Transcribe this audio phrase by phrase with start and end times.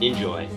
[0.00, 0.48] Enjoy.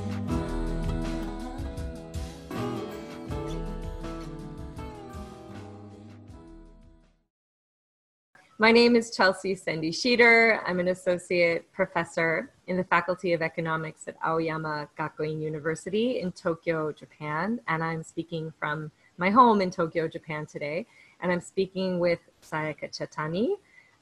[8.58, 10.62] My name is Chelsea Szendi Schieder.
[10.66, 16.94] I'm an associate professor in the Faculty of Economics at Aoyama Gakuin University in Tokyo,
[16.94, 17.60] Japan.
[17.68, 20.85] And I'm speaking from my home in Tokyo, Japan today.
[21.20, 23.55] And I'm speaking with Sayaka Chatani.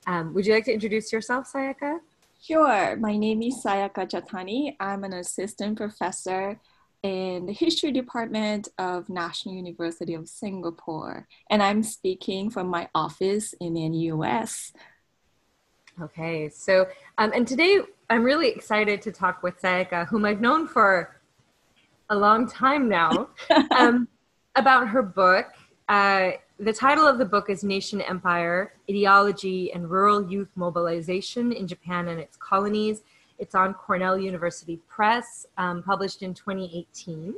[0.05, 1.99] Um, would you like to introduce yourself, Sayaka?
[2.41, 2.95] Sure.
[2.95, 4.73] My name is Sayaka Chatani.
[4.79, 6.57] I'm an assistant professor
[7.03, 13.53] in the history department of National University of Singapore, and I'm speaking from my office
[13.59, 14.71] in the US.
[16.01, 20.65] Okay, so um, and today I'm really excited to talk with Sayaka, whom I've known
[20.65, 21.19] for
[22.09, 23.31] a long time now,
[23.77, 24.07] um,
[24.55, 25.47] about her book.
[25.89, 31.67] Uh, the title of the book is Nation Empire Ideology and Rural Youth Mobilization in
[31.67, 33.01] Japan and Its Colonies
[33.39, 37.33] it's on Cornell University Press, um, published in 2018.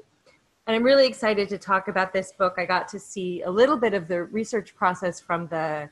[0.67, 2.55] And I'm really excited to talk about this book.
[2.57, 5.89] I got to see a little bit of the research process from the,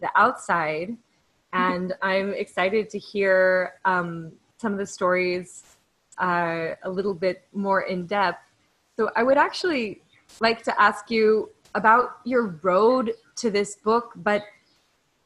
[0.00, 0.96] the outside,
[1.52, 5.62] and I'm excited to hear um, some of the stories
[6.18, 8.42] uh, a little bit more in depth.
[8.98, 10.02] So I would actually
[10.40, 14.42] like to ask you about your road to this book, but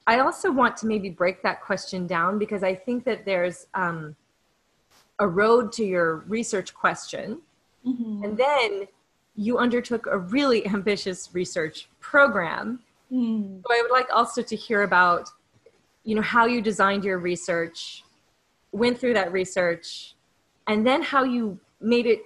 [0.06, 4.14] I also want to maybe break that question down because I think that there's um,
[5.18, 7.40] a road to your research question.
[7.84, 8.24] Mm-hmm.
[8.24, 8.88] And then
[9.34, 12.80] you undertook a really ambitious research program.
[13.12, 13.62] Mm.
[13.62, 15.28] So I would like also to hear about,
[16.04, 18.04] you know, how you designed your research,
[18.72, 20.14] went through that research,
[20.66, 22.20] and then how you made it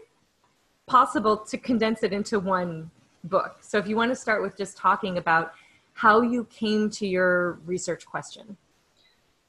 [0.87, 2.91] possible to condense it into one
[3.25, 3.59] book.
[3.61, 5.53] So if you want to start with just talking about
[5.93, 8.57] how you came to your research question.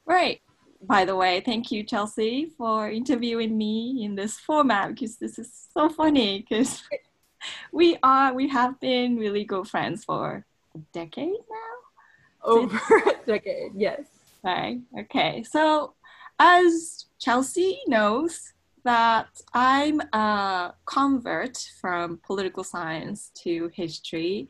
[0.04, 0.40] Right
[0.82, 5.68] by the way, thank you, Chelsea, for interviewing me in this format because this is
[5.72, 6.82] so funny because
[7.72, 10.44] we are we have been really good friends for
[10.74, 12.44] a decade now.
[12.44, 14.02] Over a decade, yes.
[14.42, 14.80] Right.
[14.98, 15.44] Okay.
[15.44, 15.94] So
[16.38, 18.52] as Chelsea knows
[18.84, 24.48] that I'm a convert from political science to history.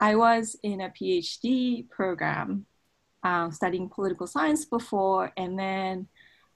[0.00, 2.66] I was in a PhD program
[3.22, 6.08] um, studying political science before, and then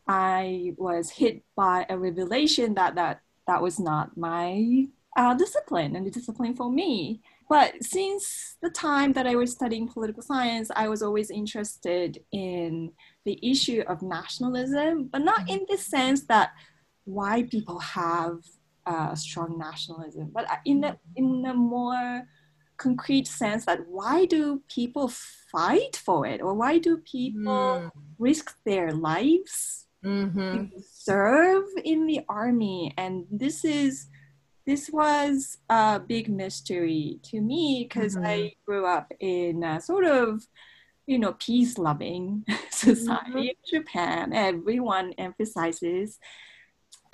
[0.08, 4.86] I was hit by a revelation that that that was not my
[5.16, 7.22] uh, discipline and the discipline for me.
[7.48, 12.92] But since the time that I was studying political science, I was always interested in
[13.24, 16.50] the issue of nationalism, but not in the sense that
[17.06, 18.38] why people have
[18.84, 22.22] uh, strong nationalism, but in the in a more
[22.76, 25.10] concrete sense that why do people
[25.50, 27.90] fight for it or why do people mm.
[28.18, 30.66] risk their lives mm-hmm.
[30.66, 34.06] to serve in the army and this is
[34.66, 38.26] this was a big mystery to me because mm-hmm.
[38.26, 40.42] i grew up in a sort of
[41.06, 43.38] you know peace loving society mm-hmm.
[43.38, 46.18] in japan everyone emphasizes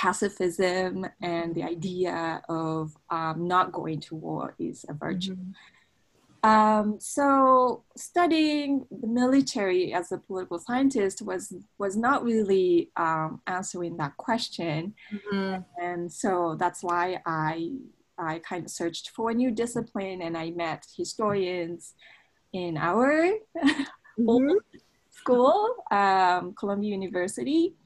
[0.02, 5.36] pacifism and the idea of um, not going to war is a virtue.
[5.36, 6.50] Mm-hmm.
[6.50, 13.96] Um, so studying the military as a political scientist was was not really um, answering
[13.98, 15.62] that question, mm-hmm.
[15.80, 17.70] and so that's why I
[18.19, 21.94] I kind of searched for a new discipline, and I met historians
[22.52, 23.30] in our
[24.19, 24.56] mm-hmm.
[25.10, 27.76] school, um, Columbia University,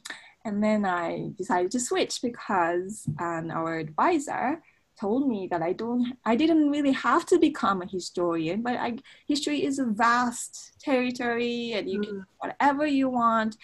[0.46, 4.62] and then I decided to switch because um, our advisor
[4.98, 8.98] told me that I don't, I didn't really have to become a historian, but I,
[9.26, 12.04] history is a vast territory and you mm.
[12.04, 13.56] can whatever you want.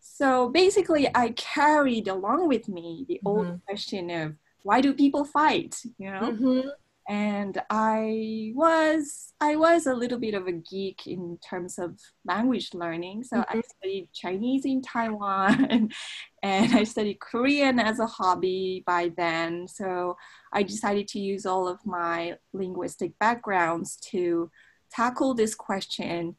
[0.00, 3.26] So basically, I carried along with me the mm-hmm.
[3.26, 5.80] old question of why do people fight?
[5.98, 6.68] You know, mm-hmm
[7.08, 12.70] and I was I was a little bit of a geek in terms of language
[12.74, 13.22] learning.
[13.22, 13.58] So mm-hmm.
[13.58, 15.68] I studied Chinese in Taiwan
[16.42, 19.68] and, I studied Korean as a hobby by then.
[19.68, 20.16] So
[20.52, 24.50] I decided to use all of my linguistic backgrounds to
[24.90, 26.36] tackle this question.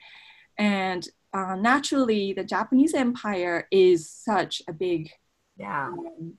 [0.58, 5.12] And uh, naturally, the Japanese Empire is such a big
[5.58, 5.88] Yeah.
[5.90, 6.38] Um,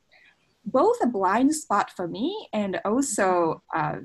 [0.70, 3.98] both a blind spot for me and also a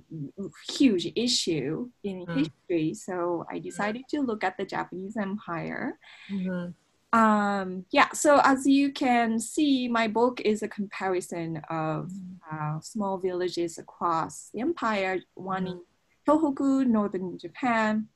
[0.70, 2.38] huge issue in Mm.
[2.38, 2.94] history.
[2.94, 5.98] So I decided to look at the Japanese Empire.
[6.32, 7.20] Mm-hmm.
[7.20, 12.12] Um, yeah, so as you can see, my book is a comparison of
[12.52, 15.82] uh, small villages across the empire, one in
[16.28, 18.08] Tohoku, northern Japan,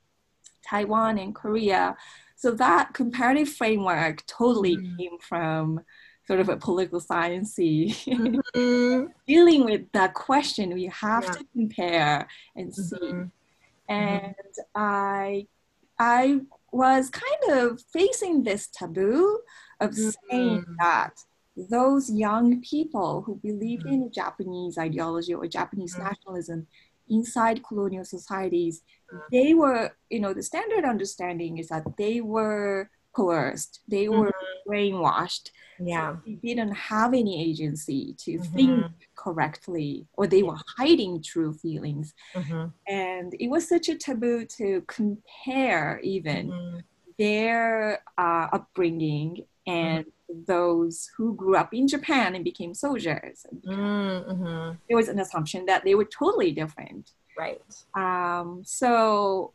[0.68, 1.96] Taiwan, and Korea.
[2.34, 4.96] So that comparative framework totally Mhm.
[4.98, 5.80] came from
[6.28, 9.08] sort of a political sciencey Mhm.
[9.26, 10.66] dealing with that question.
[10.74, 11.32] We have Yeah.
[11.36, 12.16] to compare
[12.58, 13.30] and see Mhm.
[13.88, 14.34] and
[14.74, 15.46] I
[15.98, 16.40] I
[16.70, 19.40] was kind of facing this taboo
[19.84, 20.76] of saying Mhm.
[20.84, 21.14] that
[21.76, 26.04] those young people who believed in Japanese ideology or Japanese Mhm.
[26.06, 26.58] nationalism
[27.08, 28.82] inside colonial societies,
[29.32, 29.84] they were,
[30.14, 34.32] you know, the standard understanding is that they were coerced, they were
[34.68, 35.50] brainwashed,
[35.80, 36.16] Yeah.
[36.26, 38.46] they didn't have any agency to Mhm.
[38.56, 42.72] think correctly, or they were hiding true feelings Mhm.
[42.86, 46.84] and it was such a taboo to compare even Mhm.
[47.18, 49.30] their uh, upbringing
[49.66, 53.44] and those who grew up in Japan and became soldiers.
[53.64, 54.78] Mhm.
[54.88, 57.12] There was an assumption that they were totally different.
[57.36, 57.62] Right.
[57.94, 59.52] Um, so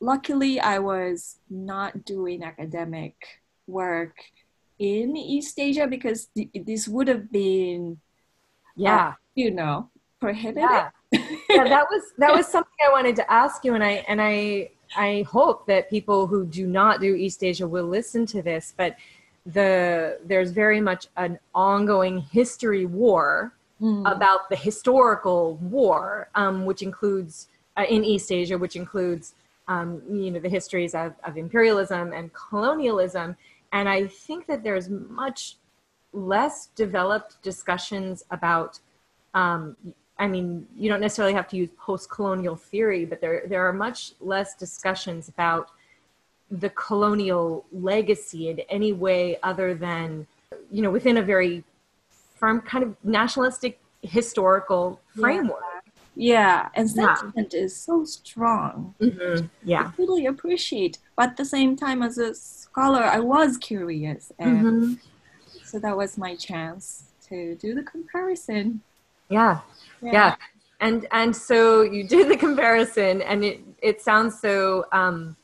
[0.00, 3.16] luckily, I was not doing academic
[3.66, 4.16] work
[4.80, 8.00] in East Asia because th- this would have been,
[8.74, 9.14] Yeah.
[9.36, 9.90] you know,
[10.20, 10.62] prohibited.
[10.68, 10.88] Yeah.
[11.50, 14.70] yeah, that was that was something I wanted to ask you, and I and I
[14.96, 18.72] I hope that people who do not do East Asia will listen to this.
[18.76, 18.96] But
[19.44, 24.04] the there's very much an ongoing history war Mm.
[24.14, 27.48] about the historical war, um, which includes
[27.78, 29.32] uh, in East Asia, which includes
[29.68, 33.36] um, you know the histories of, of imperialism and colonialism.
[33.72, 35.56] And I think that there's much
[36.12, 38.80] less developed discussions about.
[39.34, 39.76] Um,
[40.18, 44.12] I mean, you don't necessarily have to use post-colonial theory, but there there are much
[44.20, 45.70] less discussions about
[46.50, 50.26] the colonial legacy in any way other than
[50.70, 51.64] you know within a very
[52.34, 55.62] firm kind of nationalistic historical framework.
[56.14, 57.14] Yeah, and Yeah.
[57.14, 58.94] sentiment is so strong.
[59.62, 59.88] Yeah.
[59.92, 60.98] I totally appreciate.
[61.16, 64.98] But at the same time, as a scholar, I was curious, and Mhm.
[65.62, 68.82] so that was my chance to do the comparison.
[69.28, 69.60] Yeah.
[70.02, 70.36] Yeah.
[70.80, 75.36] And and so you did the comparison, and it it sounds so um,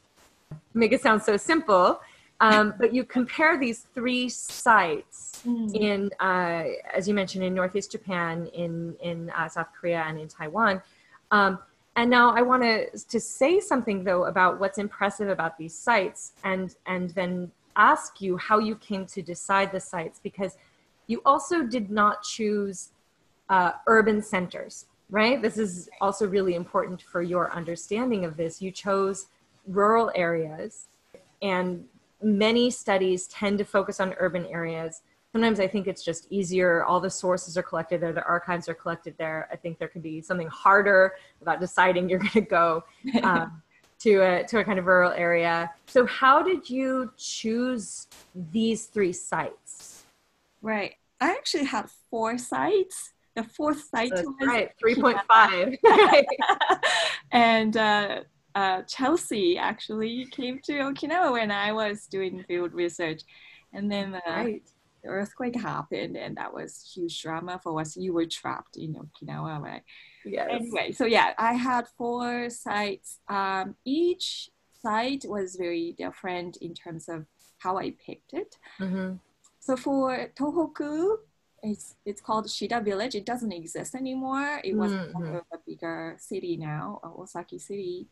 [0.75, 2.01] make it sound so simple,
[2.41, 5.75] um, but you compare these three sites Mm.
[5.75, 10.29] in, uh, as you mentioned, in Northeast Japan, in in uh, South Korea, and in
[10.29, 10.83] Taiwan.
[11.31, 11.59] Um,
[11.94, 16.33] and now I want to to say something though about what's impressive about these sites,
[16.43, 20.56] and and then ask you how you came to decide the sites because
[21.06, 22.91] you also did not choose
[23.49, 25.41] uh, urban centers, right?
[25.41, 28.61] This is also really important for your understanding of this.
[28.61, 29.27] You chose
[29.69, 30.89] rural areas,
[31.43, 31.85] and
[32.23, 35.03] many studies tend to focus on urban areas.
[35.33, 36.85] Sometimes I think it's just easier.
[36.85, 39.49] All the sources are collected there, the archives are collected there.
[39.53, 42.85] I think there could be something harder about deciding you're going to go
[43.23, 43.63] um,
[44.01, 45.71] to a to a kind of rural area.
[45.87, 50.05] So, how did you choose these three sites?
[50.63, 50.95] Right.
[51.21, 53.13] I actually had four sites.
[53.35, 55.75] The fourth site That's was right, three point five.
[57.32, 58.20] and uh,
[58.56, 63.20] uh, Chelsea actually came to Okinawa when I was doing field research,
[63.75, 64.63] and then uh, right.
[65.03, 67.98] the earthquake happened, and that was huge drama for us.
[67.98, 69.82] You were trapped in Okinawa, right?
[70.25, 70.48] Yes.
[70.51, 73.20] Anyway, so yeah, I had four sites.
[73.29, 74.48] Um, each
[74.82, 77.27] site was very different in terms of
[77.58, 78.56] how I picked it.
[78.81, 79.20] Mhm.
[79.60, 81.19] So for Tohoku,
[81.63, 83.15] it's it's called Shida Village.
[83.15, 84.60] It doesn't exist anymore.
[84.65, 85.13] It was Mhm.
[85.13, 88.08] part of a bigger city now, uh, Osaki City.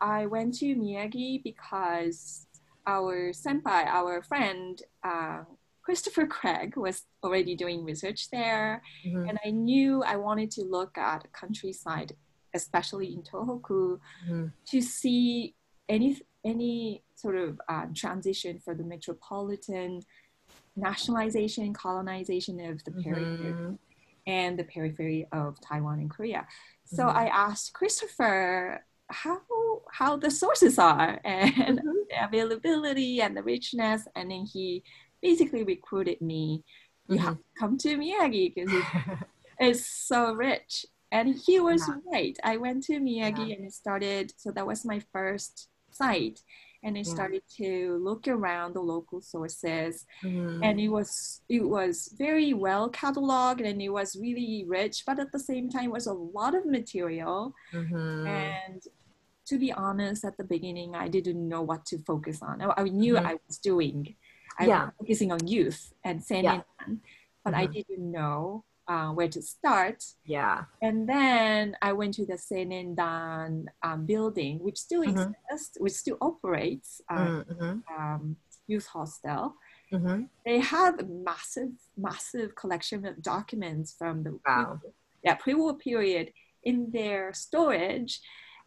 [0.00, 2.46] I went to Miyagi because
[2.86, 5.44] our senpai, our friend, uh,
[5.82, 9.28] Christopher Craig, was already doing research there, Mhm.
[9.28, 12.16] and I knew I wanted to look at countryside,
[12.54, 14.52] especially in Tohoku, Mhm.
[14.70, 15.54] to see
[15.88, 20.00] any any sort of uh, transition for the metropolitan
[20.76, 23.78] nationalization, colonization of the periphery Mhm.
[24.26, 26.46] and the periphery of Taiwan and Korea.
[26.84, 27.16] So Mhm.
[27.16, 29.40] I asked Christopher how
[29.92, 31.82] how the sources are and Mhm.
[32.10, 34.82] the availability and the richness, and then he
[35.20, 36.64] basically recruited me.
[37.08, 39.22] You have to come to Miyagi because Mm-hmm.
[39.60, 40.86] it's so rich.
[41.10, 41.96] And he was Yeah.
[42.12, 42.38] right.
[42.42, 46.42] I went to Miyagi and started, so that was my first site.
[46.82, 47.14] And I Yeah.
[47.14, 50.60] started to look around the local sources Mhm.
[50.64, 55.30] and it was it was very well cataloged and it was really rich but at
[55.32, 58.26] the same time was a lot of material Mhm.
[58.26, 58.82] and
[59.46, 62.84] to be honest at the beginning i didn't know what to focus on i, I
[62.84, 63.26] knew Mhm.
[63.26, 64.16] i was doing
[64.58, 64.84] i Yeah.
[64.86, 66.62] was focusing on youth and Yeah.
[66.78, 67.00] Seinen,
[67.44, 67.72] but i Mhm.
[67.72, 69.98] didn't know uh, where to start
[70.36, 70.58] yeah.
[70.86, 73.50] and then i went to the Seinendan
[73.86, 75.32] um, building which still Mhm.
[75.32, 77.82] exists which still operates uh, Mhm.
[77.96, 78.22] um,
[78.72, 79.42] youth hostel
[79.96, 80.18] Mhm.
[80.46, 81.72] they have a massive,
[82.08, 84.80] massive collection of documents from the Wow.
[85.26, 86.26] yeah, pre-war period
[86.70, 88.12] in their storage.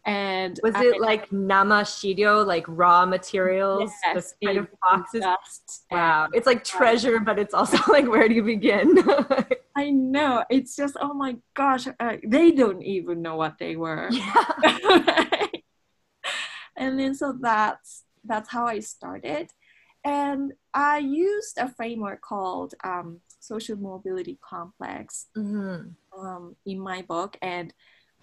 [0.06, 5.24] And Was I- it like nama shiryō, like raw materials, Yes, kind of boxes?
[5.90, 8.96] Wow, it's like treasure, but it's also like where do you begin?
[9.76, 10.44] I know.
[10.48, 14.08] It's just, oh my gosh, uh, they don't even know what they were.
[14.12, 14.46] yeah.
[16.76, 19.50] and then so that's that's how I started.
[20.04, 25.94] And I used a framework called um, social mobility complex Mhm.
[26.16, 27.36] um, in my book.
[27.42, 27.74] And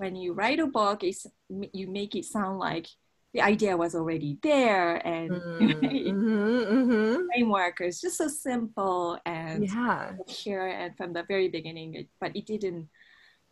[0.04, 1.26] when you write a book, it's,
[1.72, 2.88] you make it sound like
[3.34, 7.26] the idea was already there and Mhm, mhm.
[7.32, 10.12] framework is just so simple and Yeah.
[10.28, 11.96] here and from the very beginning.
[11.96, 12.90] It, but it didn't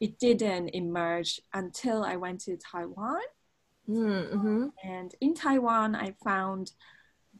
[0.01, 3.21] it didn't emerge until I went to Taiwan.
[3.87, 4.71] Mhm.
[4.83, 6.73] And in Taiwan, I found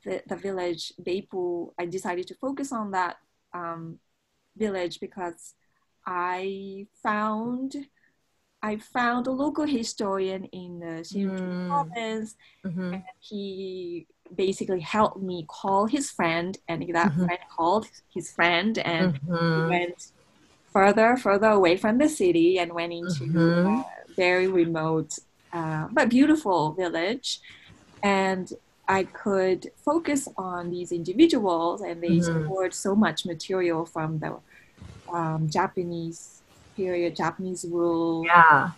[0.05, 1.73] the, the village Beipu.
[1.77, 3.17] I decided to focus on that
[3.53, 3.99] um,
[4.55, 5.55] village because
[6.05, 7.75] I found
[8.63, 11.91] I found a local historian in the Hsinchu Mm.
[11.95, 12.35] province.
[12.65, 12.93] Mhm.
[12.93, 17.25] And he basically helped me call his friend, and that Mhm.
[17.25, 19.67] friend called his friend, and Mhm.
[19.69, 19.95] went
[20.73, 23.65] further, further away from the city, and went into Mhm.
[23.65, 25.13] a very remote
[25.53, 27.39] uh, but beautiful village.
[28.03, 28.49] And
[28.87, 32.21] I could focus on these individuals, and they Mhm.
[32.21, 34.39] stored so much material from the
[35.13, 36.40] um, Japanese
[36.75, 38.71] period, Japanese rule, Yeah.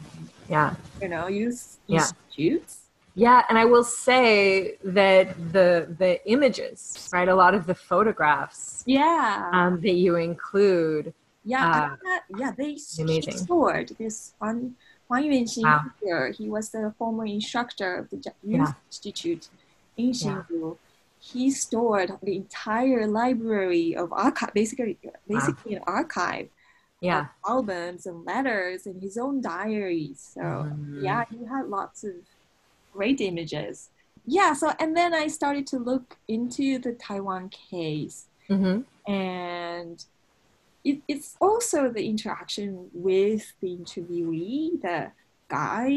[0.49, 0.75] Yeah.
[1.01, 1.99] you know, use Yeah.
[1.99, 2.79] institutes.
[3.15, 7.29] Yeah, and I will say that the the images, right?
[7.29, 9.49] A lot of the photographs Yeah.
[9.53, 11.13] um, that you include.
[11.45, 13.37] Yeah, Uh, yeah, they amazing.
[13.37, 14.75] stored this Huang
[15.07, 15.81] Huang Yuanxin Wow.
[16.01, 16.31] here.
[16.31, 18.73] He was the former instructor of the Ja- Youth Yeah.
[18.89, 19.49] Institute
[19.97, 20.77] in Hsinchu.
[21.19, 24.97] He stored the entire library of archive, basically,
[25.27, 26.47] basically an archive
[27.03, 27.27] Yeah.
[27.45, 30.19] albums and letters and his own diaries.
[30.35, 31.03] So Mhm.
[31.03, 32.13] yeah, he had lots of
[32.93, 33.89] great images.
[34.25, 38.85] Yeah, so and then I started to look into the Taiwan case Mhm.
[39.07, 40.05] and
[40.85, 45.11] it, it's also the interaction with the interviewee the
[45.49, 45.91] guy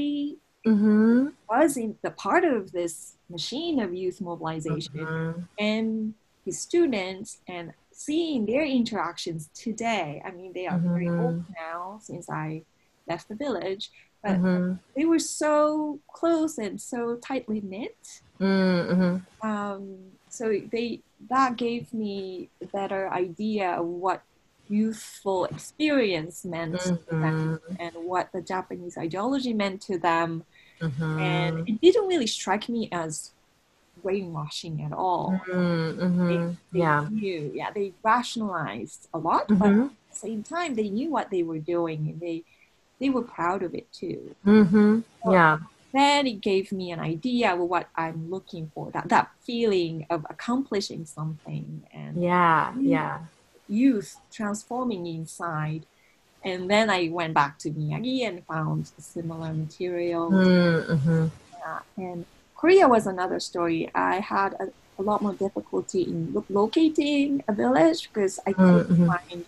[0.66, 1.32] Mhm.
[1.48, 5.48] was in the part of this machine of youth mobilization Mhm.
[5.58, 11.18] and his students and seeing their interactions today i mean they are very Mhm.
[11.20, 12.62] old now since i
[13.08, 13.90] left the village
[14.22, 14.78] but Mhm.
[14.94, 17.96] they were so close and so tightly knit
[18.38, 19.22] Mhm.
[19.42, 19.82] um,
[20.28, 24.22] so they that gave me a better idea of what
[24.68, 27.76] youthful experience meant to them Mhm.
[27.80, 30.44] and what the Japanese ideology meant to them.
[30.82, 31.20] Mhm.
[31.20, 33.32] And it didn't really strike me as
[34.06, 35.28] brainwashing at all.
[35.48, 36.56] Mhm.
[36.72, 37.08] They Yeah.
[37.10, 39.84] knew, yeah, they rationalized a lot, but Mhm.
[39.86, 42.38] at the same time, they knew what they were doing and they
[43.00, 44.20] they were proud of it too.
[44.58, 45.04] Mhm.
[45.36, 45.58] Yeah.
[45.92, 50.20] then it gave me an idea of what I'm looking for that that feeling of
[50.34, 51.66] accomplishing something
[52.00, 52.74] and Yeah.
[52.96, 53.16] Yeah.
[53.82, 55.82] youth transforming inside.
[56.50, 58.80] And then I went back to Miyagi and found
[59.14, 60.24] similar material.
[60.30, 61.30] Mhm.
[61.62, 61.80] Yeah.
[62.08, 62.20] And
[62.56, 63.90] Korea was another story.
[63.94, 64.66] I had a,
[64.98, 69.06] a lot more difficulty in lo- locating a village because I couldn't Mhm.
[69.06, 69.44] find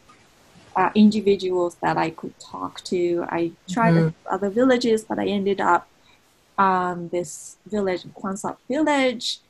[0.76, 3.24] uh, individuals that I could talk to.
[3.28, 4.14] I tried Mhm.
[4.30, 5.88] other villages, but I ended up
[6.58, 9.40] um, this village, Kwansap village,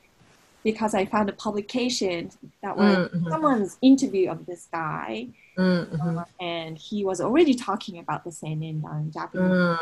[0.63, 2.29] because I found a publication
[2.63, 3.29] that was Mhm.
[3.31, 6.17] someone's interview of this guy, Mhm.
[6.19, 9.77] uh, and he was already talking about the seinen in Japanese.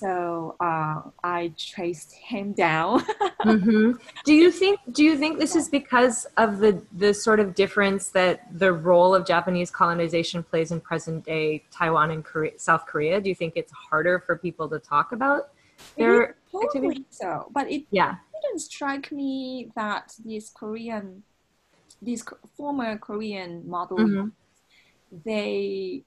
[0.00, 3.02] So uh, I traced him down.
[3.42, 3.92] hmm
[4.24, 8.08] Do you think do you think this is because of the the sort of difference
[8.10, 13.20] that the role of Japanese colonization plays in present day Taiwan and Korea, South Korea?
[13.20, 15.50] Do you think it's harder for people to talk about
[15.98, 17.06] their totally activity?
[17.10, 18.16] so, but it Yeah.
[18.42, 21.22] didn't strike me that these Korean,
[22.02, 22.24] these
[22.56, 24.32] former Korean model, Mhm.
[25.24, 26.04] they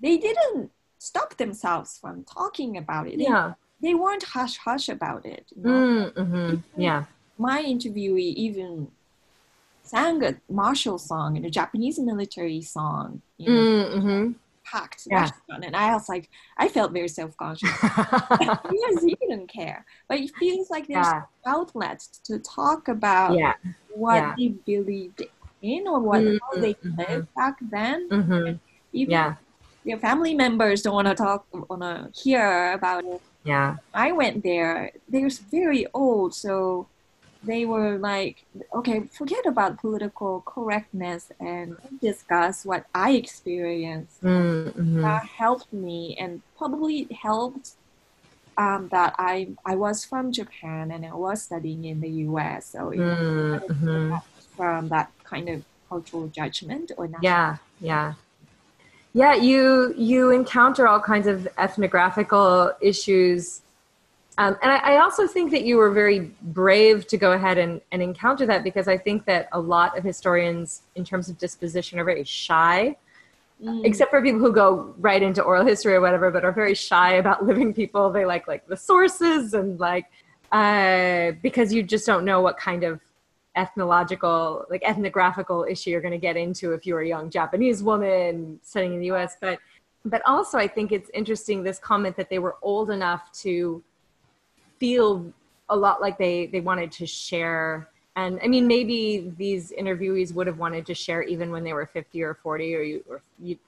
[0.00, 3.18] they didn't stop themselves from talking about it.
[3.18, 3.54] Yeah.
[3.82, 5.44] they weren't hush hush about it.
[5.56, 6.10] you know?
[6.16, 6.80] Mm-hmm.
[6.80, 7.04] Yeah.
[7.38, 8.88] my interviewee even
[9.82, 13.60] sang a martial song and a Japanese military song, you know,
[13.96, 14.32] Mm-hmm.
[14.64, 15.30] packed Yeah.
[15.62, 17.70] And I was like, I felt very self-conscious.
[17.82, 19.84] yes, he didn't care.
[20.08, 21.22] But it feels like there's yeah.
[21.46, 23.54] outlet to talk about Yeah.
[23.94, 24.34] what yeah.
[24.36, 25.22] they believed
[25.62, 26.98] in or what Mhm, how they mhm.
[26.98, 28.08] lived back then.
[28.08, 28.56] Mm-hmm.
[28.92, 29.34] Even Yeah.
[29.86, 33.22] Your family members don't want to talk, want to hear about it.
[33.44, 33.76] Yeah.
[33.94, 34.90] I went there.
[35.08, 36.88] They're very old, so
[37.44, 44.22] they were like, okay, forget about political correctness and discuss what I experienced.
[44.22, 45.02] Mm-hmm.
[45.02, 47.70] That helped me, and probably helped
[48.58, 52.66] um, that I I was from Japan and I was studying in the U.S.
[52.66, 54.14] So it Mm-hmm.
[54.56, 57.22] from that kind of cultural judgment or not.
[57.22, 58.14] Yeah, yeah.
[59.16, 63.62] Yeah, you you encounter all kinds of ethnographical issues.
[64.36, 67.80] Um, and I, I also think that you were very brave to go ahead and,
[67.92, 71.98] and encounter that because I think that a lot of historians, in terms of disposition,
[71.98, 72.96] are very shy,
[73.62, 73.86] Mm.
[73.86, 77.14] except for people who go right into oral history or whatever, but are very shy
[77.14, 78.10] about living people.
[78.10, 80.04] They like like the sources and like
[80.52, 83.00] uh, because you just don't know what kind of
[83.56, 88.60] ethnological, like ethnographical issue you're going to get into if you're a young Japanese woman
[88.62, 89.36] studying in the U.S.
[89.40, 89.58] But
[90.04, 93.82] but also, I think it's interesting this comment that they were old enough to
[94.78, 95.32] feel
[95.68, 97.88] a lot like they they wanted to share.
[98.14, 101.86] And I mean, maybe these interviewees would have wanted to share even when they were
[101.86, 103.20] 50 or 40 or, you, or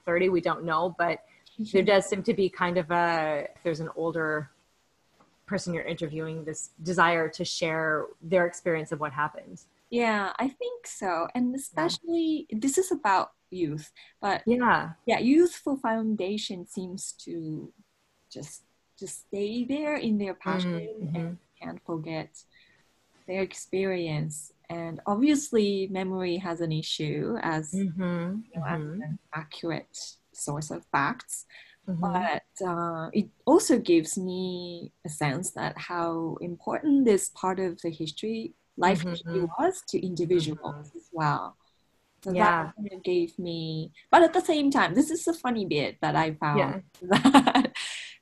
[0.05, 0.29] 30.
[0.29, 1.19] We don't know, but
[1.59, 1.65] mm-hmm.
[1.71, 4.49] there does seem to be kind of a if there's an older
[5.45, 10.87] person you're interviewing this desire to share their experience of what happened Yeah, I think
[10.87, 11.27] so.
[11.33, 13.91] And especially this is about youth,
[14.21, 17.73] but yeah yeah, youthful foundation seems to
[18.31, 18.63] just
[18.99, 22.29] just stay there in their passion Mhm, and can't forget
[23.27, 24.51] their experience.
[24.69, 28.41] And obviously, memory has an issue as, mm-hmm.
[28.51, 29.97] you know, as an accurate
[30.33, 31.45] source of facts.
[31.87, 32.01] Mm-hmm.
[32.01, 37.89] But uh, it also gives me a sense that how important this part of the
[37.89, 39.49] history, life Mhm, history, mhm.
[39.59, 41.57] was to individuals as well.
[42.23, 42.45] So Yeah.
[42.45, 45.97] that kind of gave me, but at the same time, this is a funny bit
[46.01, 46.83] that I found.
[47.01, 47.01] Yeah.
[47.01, 47.73] That,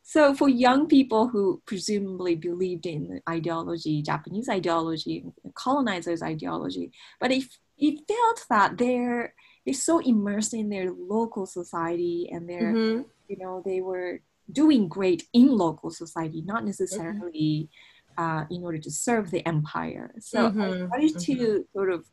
[0.03, 7.43] so for young people who presumably believed in ideology, Japanese ideology, colonizers' ideology, but it,
[7.77, 9.33] it felt that they're
[9.65, 13.05] they're so immersed in their local society and they're Mhm.
[13.27, 17.69] you know they were doing great in local society not necessarily
[18.17, 20.13] uh, in order to serve the empire.
[20.19, 22.05] So i Mhm, started to sort of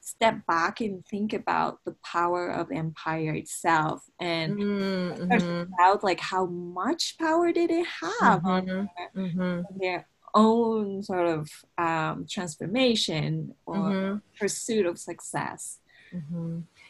[0.00, 5.78] step back and think about the power of the empire itself and Mhm, to mhm,
[5.78, 7.86] doubt like how much power did it
[8.20, 13.94] have on mhm, mhm, their own sort of um, transformation or
[14.38, 15.78] pursuit of success?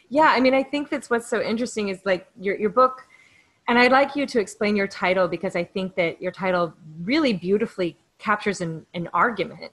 [0.09, 3.07] Yeah, I mean, I think that's what's so interesting is like your your book,
[3.69, 7.33] and I'd like you to explain your title because I think that your title really
[7.33, 9.73] beautifully captures an, an argument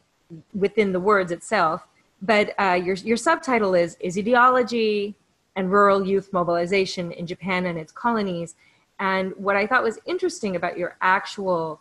[0.53, 1.87] within the words itself.
[2.21, 5.15] But uh, your your subtitle is is ideology
[5.55, 8.55] and rural youth mobilization in Japan and its colonies.
[8.99, 11.79] And what I thought was interesting about your actual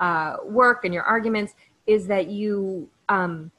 [0.00, 1.54] uh, work and your arguments
[1.86, 3.50] is that you um,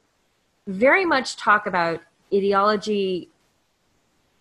[0.67, 2.01] very much talk about
[2.33, 3.29] ideology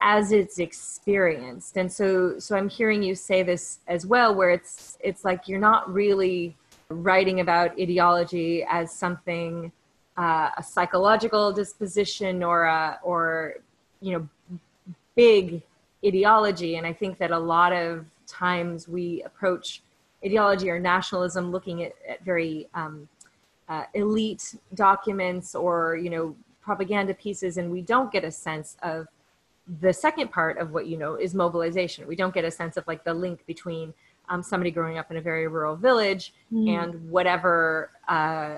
[0.01, 4.99] as it's experienced and so so i'm hearing you say this as well where it's
[5.01, 6.57] it's like you're not really
[6.93, 9.73] writing about ideology as something
[10.17, 13.55] uh, a psychological disposition or a or
[14.01, 14.29] you know
[15.17, 15.63] big
[16.05, 16.77] ideology.
[16.77, 19.83] And i think that a lot of times we approach
[20.25, 23.09] ideology or nationalism looking at, at very um,
[23.69, 29.09] uh, elite documents or you know propaganda pieces and we don't get a sense of
[29.81, 32.07] the second part of what you know is mobilization.
[32.07, 33.95] We don't get a sense of like the link between
[34.29, 38.57] um, somebody growing up in a very rural village and whatever uh,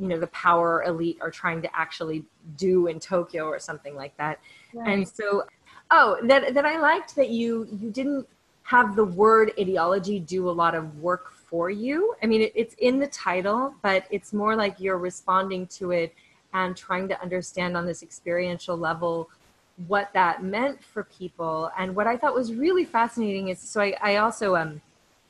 [0.00, 2.24] you know the power elite are trying to actually
[2.56, 4.40] do in tokyo or something like that.
[4.86, 5.44] And so
[5.90, 8.26] oh that that i liked that you you didn't
[8.62, 12.14] have the word ideology do a lot of work for you.
[12.22, 16.14] I mean it, it's in the title but it's more like you're responding to it
[16.52, 19.28] and trying to understand on this experiential level
[19.86, 21.70] what that meant for people.
[21.78, 24.80] And what i thought was really fascinating is so i, I also um,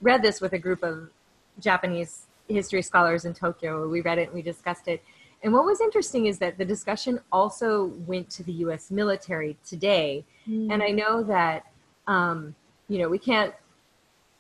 [0.00, 1.10] read this with a group of
[1.58, 3.88] japanese history scholars in tokyo.
[3.88, 5.02] We read it and we discussed it.
[5.42, 10.24] And what was interesting is that the discussion also went to the us military today.
[10.48, 10.72] Mm.
[10.72, 11.66] and i know that
[12.06, 12.54] um,
[12.88, 13.54] you know we can't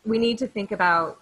[0.04, 1.20] we need to think about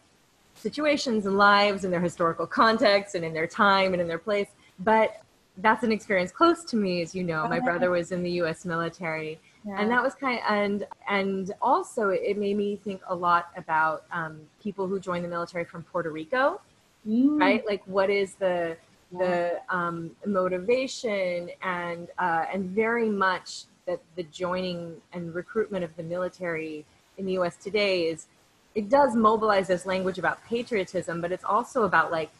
[0.54, 4.48] situations and lives in their historical context and in their time and in their place.
[4.78, 5.22] But
[5.58, 7.46] that's an experience close to me, as you know.
[7.48, 8.64] My brother was in the U.S.
[8.64, 9.80] military, yeah.
[9.80, 14.04] and that was kind of, and and also it made me think a lot about
[14.12, 16.60] um, people who join the military from Puerto Rico,
[17.06, 17.40] mm.
[17.40, 17.64] right?
[17.66, 18.76] Like, what is the
[19.12, 26.02] the um, motivation and uh, and very much that the joining and recruitment of the
[26.02, 26.84] military
[27.16, 27.56] in the U.S.
[27.56, 28.26] today is
[28.74, 32.30] it does mobilize this language about patriotism, but it's also about like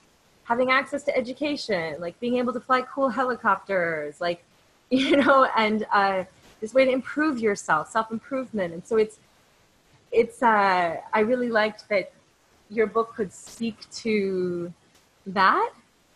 [0.48, 4.42] having access to education, like being able to fly cool helicopters, like
[4.90, 6.24] you know, and uh,
[6.60, 8.72] this way to improve yourself, self improvement.
[8.72, 9.18] And so it's
[10.10, 12.12] it's uh, I really liked that
[12.70, 14.72] your book could speak to
[15.26, 15.70] that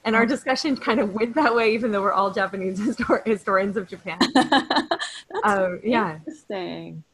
[0.05, 3.77] and our discussion kind of went that way, even though we're all Japanese histor- historians
[3.77, 4.19] of Japan.
[5.45, 6.17] um, yeah.
[6.17, 7.05] Interesting.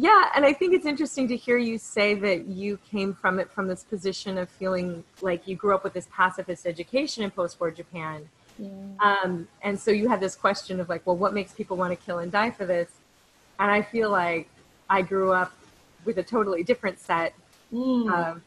[0.00, 3.50] Yeah, and I think it's interesting to hear you say that you came from it
[3.50, 7.72] from this position of feeling like you grew up with this pacifist education in post-war
[7.72, 8.28] Japan.
[8.60, 8.70] Yeah.
[9.00, 12.06] Um, and so you had this question of like, well, what makes people want to
[12.06, 12.88] kill and die for this?
[13.58, 14.48] And I feel like
[14.88, 15.52] I grew up
[16.04, 17.34] with a totally different set
[17.74, 18.08] mm.
[18.12, 18.40] of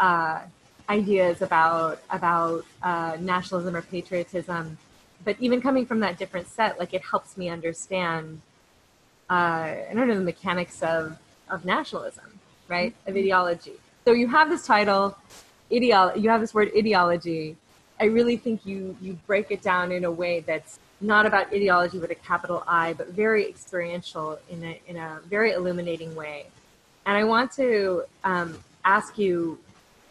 [0.00, 0.40] uh,
[0.88, 4.76] ideas about about uh, nationalism or patriotism.
[5.24, 8.40] But even coming from that different set, like it helps me understand
[9.30, 11.16] uh, I don't know the mechanics of
[11.48, 12.94] of nationalism, right?
[13.06, 13.24] Of mm-hmm.
[13.24, 13.72] ideology.
[14.04, 15.16] So you have this title,
[15.72, 16.12] ideal.
[16.16, 17.56] You have this word ideology.
[17.98, 21.98] I really think you you break it down in a way that's not about ideology
[21.98, 26.46] with a capital I, but very experiential in a in a very illuminating way.
[27.04, 29.58] And I want to um, ask you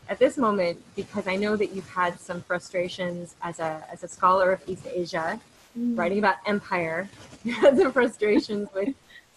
[0.07, 4.07] at this moment because I know that you've had some frustrations as a as a
[4.07, 5.39] scholar of East Asia,
[5.77, 5.97] mm.
[5.97, 7.09] writing about empire.
[7.43, 8.95] You had some frustrations with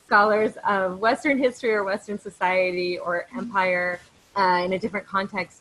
[0.08, 4.00] scholars of Western history or Western society or empire
[4.38, 5.60] uh, in a different context,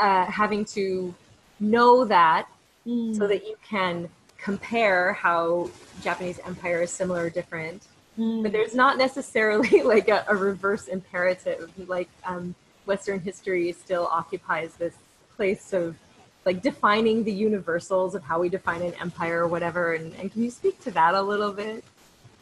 [0.00, 1.12] uh, having to
[1.58, 2.46] know that
[2.86, 3.16] mm.
[3.18, 5.68] so that you can compare how
[6.02, 7.82] Japanese empire is similar or different.
[8.16, 8.44] Mm.
[8.44, 11.72] But there's not necessarily like a, a reverse imperative.
[11.88, 12.54] Like um,
[12.86, 14.94] Western history still occupies this
[15.34, 15.96] place of
[16.46, 19.94] like defining the universals of how we define an empire or whatever.
[19.94, 21.82] And, and can you speak to that a little bit?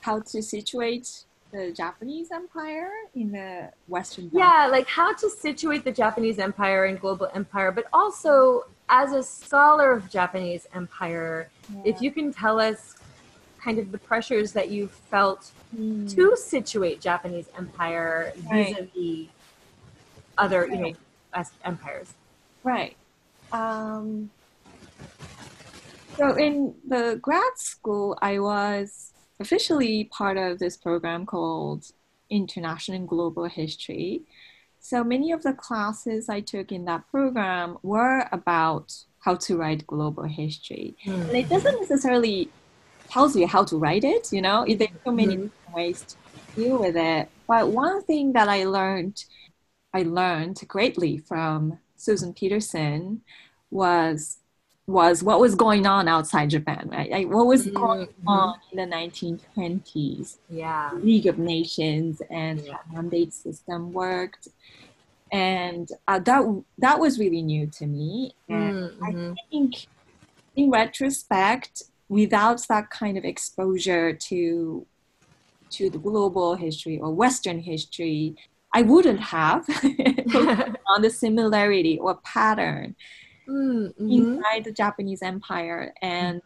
[0.03, 4.31] How to situate the Japanese empire in the Western.
[4.33, 9.23] Yeah, like how to situate the Japanese empire and global empire, but also as a
[9.23, 11.83] scholar of Japanese empire, yeah.
[11.85, 12.97] if you can tell us
[13.63, 16.13] kind of the pressures that you felt mm.
[16.15, 18.77] to situate Japanese empire right.
[18.77, 19.29] vis-a-vis
[20.39, 20.71] other, right.
[20.71, 22.15] you know, empires.
[22.63, 22.97] Right.
[23.53, 24.31] Um,
[26.17, 31.91] so in the grad school, I was officially part of this program called
[32.31, 34.23] International and Global History.
[34.81, 39.87] So many of the classes I took in that program were about how to write
[39.87, 40.97] global history.
[41.05, 41.29] Mm.
[41.29, 42.49] And it doesn't necessarily
[43.11, 46.17] tells you how to write it, you know, there's so many mm ways to
[46.57, 47.29] deal with it.
[47.47, 49.23] But one thing that I learned,
[49.93, 53.21] I learned greatly from Susan Pedersen
[53.71, 54.39] was
[54.89, 57.11] was what was going on outside Japan, right?
[57.11, 57.77] Like what was mm-hmm.
[57.77, 60.39] going on in the 1920s?
[60.49, 62.79] Yeah, League of Nations and yeah.
[62.91, 64.49] mandate system worked,
[65.31, 68.35] and uh, that that was really new to me.
[68.49, 69.05] And mm-hmm.
[69.05, 69.87] I think,
[70.57, 74.87] in retrospect, without that kind of exposure to
[75.71, 78.37] to the global history or Western history,
[78.73, 79.69] I wouldn't have
[80.87, 82.97] on the similarity or pattern
[83.49, 84.11] mm-hmm.
[84.11, 85.95] inside the Japanese empire.
[86.03, 86.43] And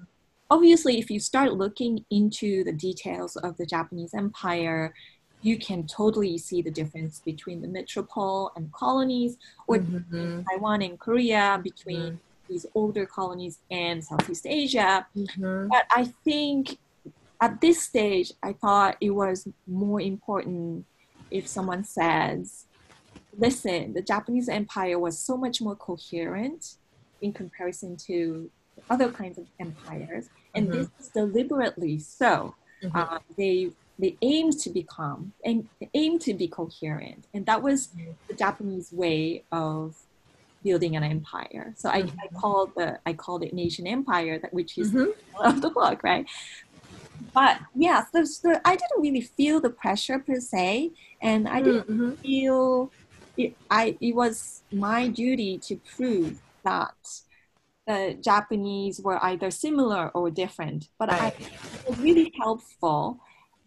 [0.51, 4.95] obviously, if you start looking into the details of the Japanese empire,
[5.43, 9.37] you can totally see the difference between the metropole and colonies,
[9.67, 10.43] or mm-hmm.
[10.49, 12.49] Taiwan and Korea, between mm-hmm.
[12.49, 15.07] these older colonies and Southeast Asia.
[15.17, 15.69] Mm-hmm.
[15.69, 16.79] But I think
[17.41, 20.87] at this stage, I thought it was more important
[21.33, 22.67] if someone says,
[23.37, 26.77] listen, the Japanese empire was so much more coherent
[27.23, 28.51] in comparison to
[28.91, 30.29] other kinds of empires.
[30.55, 30.79] And mm-hmm.
[30.79, 32.55] this is deliberately so.
[32.83, 32.97] Mm-hmm.
[32.97, 38.11] Uh, they they aimed to become and aim to be coherent, and that was mm-hmm.
[38.29, 39.97] the Japanese way of
[40.65, 41.75] building an empire.
[41.77, 42.37] So I, I mm-hmm.
[42.37, 45.11] called the I called it nation empire, that which is mm-hmm.
[45.45, 46.27] of the book, right?
[47.33, 51.89] But yeah, so, so, I didn't really feel the pressure per se, and I didn't
[51.89, 52.13] mm-hmm.
[52.15, 52.91] feel
[53.37, 56.94] it, I it was my duty to prove that
[57.87, 60.88] the Japanese were either similar or different.
[60.98, 61.22] But right.
[61.22, 63.20] I, it was really helpful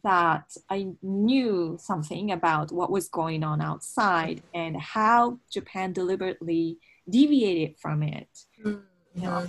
[0.03, 6.77] that I knew something about what was going on outside and how Japan deliberately
[7.10, 8.29] deviated from it.
[8.63, 8.79] Mm-hmm.
[9.15, 9.47] You know?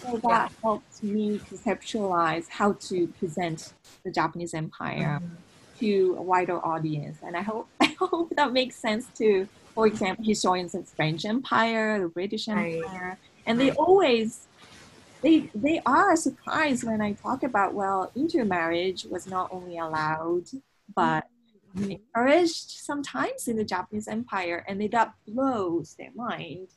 [0.00, 0.48] So that yeah.
[0.62, 3.72] helped me conceptualize how to present
[4.04, 5.34] the Japanese Empire mm-hmm.
[5.80, 7.18] to a wider audience.
[7.24, 9.48] And I hope I hope that makes sense to,
[9.78, 14.48] for example, historians of French Empire, the British Empire, and they always
[15.22, 20.46] they they are surprised when I talk about well, intermarriage was not only allowed
[20.96, 21.28] but
[21.76, 21.92] mm-hmm.
[21.92, 26.70] encouraged sometimes in the Japanese Empire, and they, that blows their mind.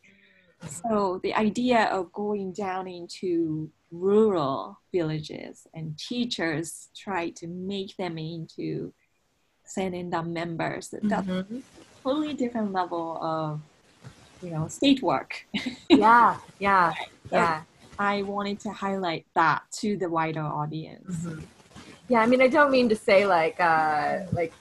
[0.68, 8.20] So the idea of going down into rural villages and teachers try to make them
[8.20, 8.94] into
[9.66, 10.94] Seinendan members.
[11.02, 11.62] That's mm-hmm.
[12.04, 13.62] Totally different level of
[14.42, 15.46] you know state work.
[15.90, 16.94] yeah, yeah,
[17.32, 17.62] yeah.
[18.00, 21.18] I wanted to highlight that to the wider audience.
[21.18, 21.42] Mm-hmm.
[22.10, 24.54] Yeah, I mean, I don't mean to say like uh, like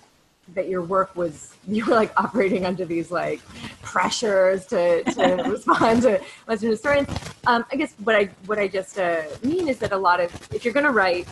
[0.54, 3.40] that your work was you were like operating under these like
[3.82, 7.08] pressures to, to respond to Western historians.
[7.46, 10.30] Um, I guess what I what I just uh, mean is that a lot of
[10.52, 11.28] if you're going to write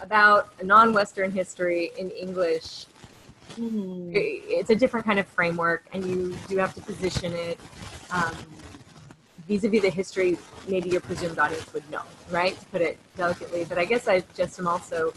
[0.00, 2.86] about a non-Western history in English,
[3.50, 4.10] mm-hmm.
[4.14, 7.58] it's a different kind of framework, and you do have to position it.
[8.10, 8.34] Um,
[9.48, 13.78] vis-a-vis the history maybe your presumed audience would know right to put it delicately but
[13.78, 15.12] i guess i just am also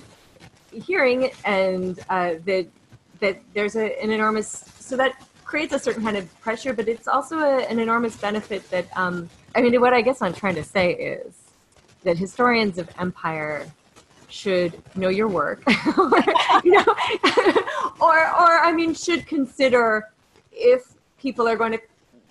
[0.72, 2.68] hearing and uh, that
[3.20, 7.08] that there's a, an enormous so that creates a certain kind of pressure but it's
[7.08, 10.64] also a, an enormous benefit that um, i mean what i guess i'm trying to
[10.64, 11.34] say is
[12.04, 13.66] that historians of empire
[14.36, 15.64] should know your work
[15.98, 16.24] or,
[16.64, 16.96] you know,
[18.02, 20.10] or or i mean should consider
[20.52, 21.80] if people are going to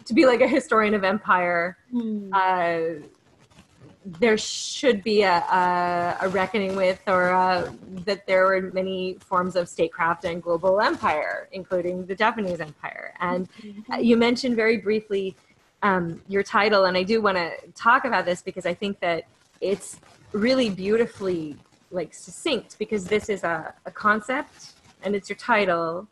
[0.04, 2.28] to be like a historian of empire mm.
[2.32, 3.02] uh,
[4.04, 7.72] there should be a, a, a reckoning with, or uh,
[8.04, 13.14] that there were many forms of statecraft and global empire, including the Japanese empire.
[13.20, 14.00] And mm-hmm.
[14.00, 15.34] you mentioned very briefly
[15.82, 19.24] um, your title, and I do want to talk about this because I think that
[19.62, 19.98] it's
[20.32, 21.56] really beautifully
[21.94, 26.09] like succinct because this is a, a concept and it's your title,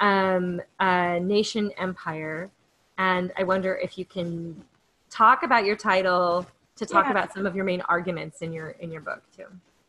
[0.00, 2.50] um, nation empire,
[2.98, 4.64] and I wonder if you can
[5.10, 7.12] talk about your title to talk yeah.
[7.12, 9.46] about some of your main arguments in your in your book too.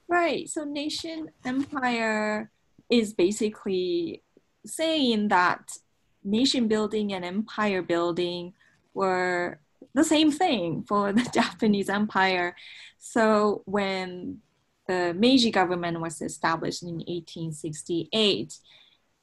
[0.08, 0.48] Right.
[0.50, 2.50] So nation empire
[2.90, 4.22] is basically
[4.66, 5.78] saying that
[6.24, 8.54] nation building and empire building
[8.94, 9.60] were
[9.94, 12.56] the same thing for the Japanese empire.
[13.00, 14.42] So when
[14.88, 18.58] the Meiji government was established in 1868,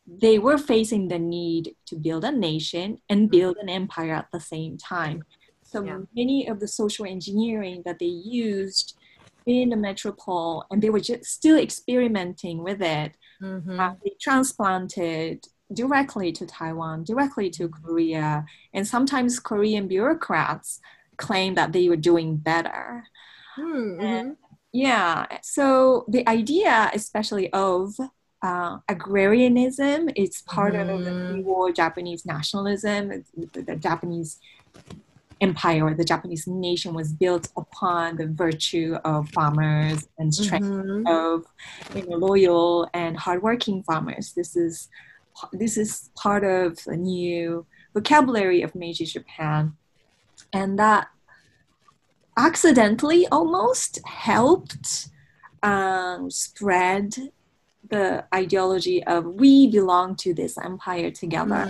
[0.06, 4.40] they were facing the need to build a nation and build an empire at the
[4.40, 5.24] same time.
[5.62, 6.00] So yeah.
[6.14, 8.96] many of the social engineering that they used
[9.46, 13.16] in the metropole, and they were just still experimenting with it.
[13.42, 13.78] Mm-hmm.
[13.78, 20.80] Uh, they transplanted directly to Taiwan, directly to Korea, and sometimes Korean bureaucrats
[21.16, 23.04] claim that they were doing better.
[23.58, 24.32] Mm-hmm.
[24.74, 27.94] Yeah, so the idea, especially of
[28.42, 30.90] uh, agrarianism, it's part mm-hmm.
[30.90, 31.30] of the mm.
[31.30, 34.40] pre-war Japanese nationalism, the, the Japanese
[35.40, 41.06] empire, the Japanese nation was built upon the virtue of farmers and strength mm-hmm.
[41.06, 41.44] of
[41.94, 44.32] you know, loyal and hardworking farmers.
[44.32, 44.88] This is
[45.52, 49.76] this is part of a new vocabulary of Meiji Japan,
[50.52, 51.06] and that
[52.36, 55.08] accidentally almost helped
[55.62, 57.14] um, spread
[57.88, 61.64] the ideology of we belong to this empire together,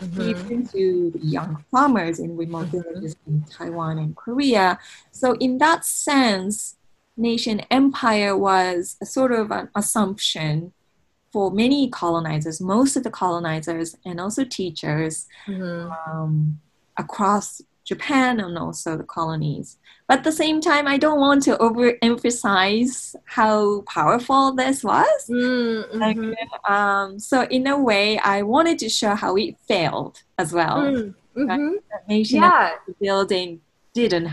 [0.00, 0.20] mm-hmm.
[0.20, 2.82] even to young farmers in remote mm-hmm.
[2.82, 4.78] villages in Taiwan and Korea.
[5.10, 6.76] So, in that sense,
[7.16, 10.72] nation empire was a sort of an assumption
[11.32, 15.90] for many colonizers, most of the colonizers, and also teachers mm-hmm.
[16.10, 16.60] um,
[16.96, 19.78] across Japan and also the colonies.
[20.06, 25.20] But at the same time, I don't want to overemphasize how powerful this was.
[25.30, 26.72] Mm-hmm.
[26.72, 30.82] um, so in a way, I wanted to show how it failed as well.
[30.82, 31.46] Mm-hmm.
[31.46, 31.78] Right?
[32.08, 32.72] nation yeah.
[33.00, 33.60] building
[33.94, 34.28] didn't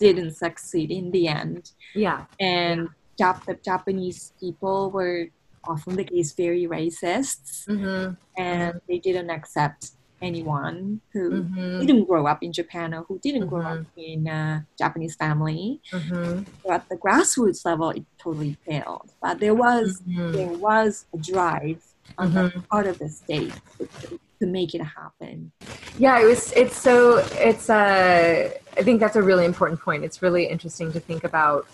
[0.00, 1.70] didn't succeed in the end.
[1.94, 2.88] Yeah, and
[3.20, 5.28] Jap- the Japanese people were
[5.64, 8.14] often the case very racist, mm-hmm.
[8.36, 11.80] and they didn't accept anyone who mm-hmm.
[11.80, 13.50] didn't grow up in Japan or who didn't mm-hmm.
[13.50, 14.00] grow up mm-hmm.
[14.00, 15.80] in a Japanese family.
[15.92, 16.42] Mm-hmm.
[16.62, 19.12] So at the grassroots level, it totally failed.
[19.22, 20.32] But there was mm-hmm.
[20.32, 21.82] there was a drive
[22.16, 22.60] on the mm-hmm.
[22.60, 25.52] part of the state to, to, make it happen.
[25.98, 26.52] Yeah, it was.
[26.52, 27.18] It's so.
[27.32, 27.68] It's.
[27.68, 30.04] Uh, I think that's a really important point.
[30.04, 31.66] It's really interesting to think about.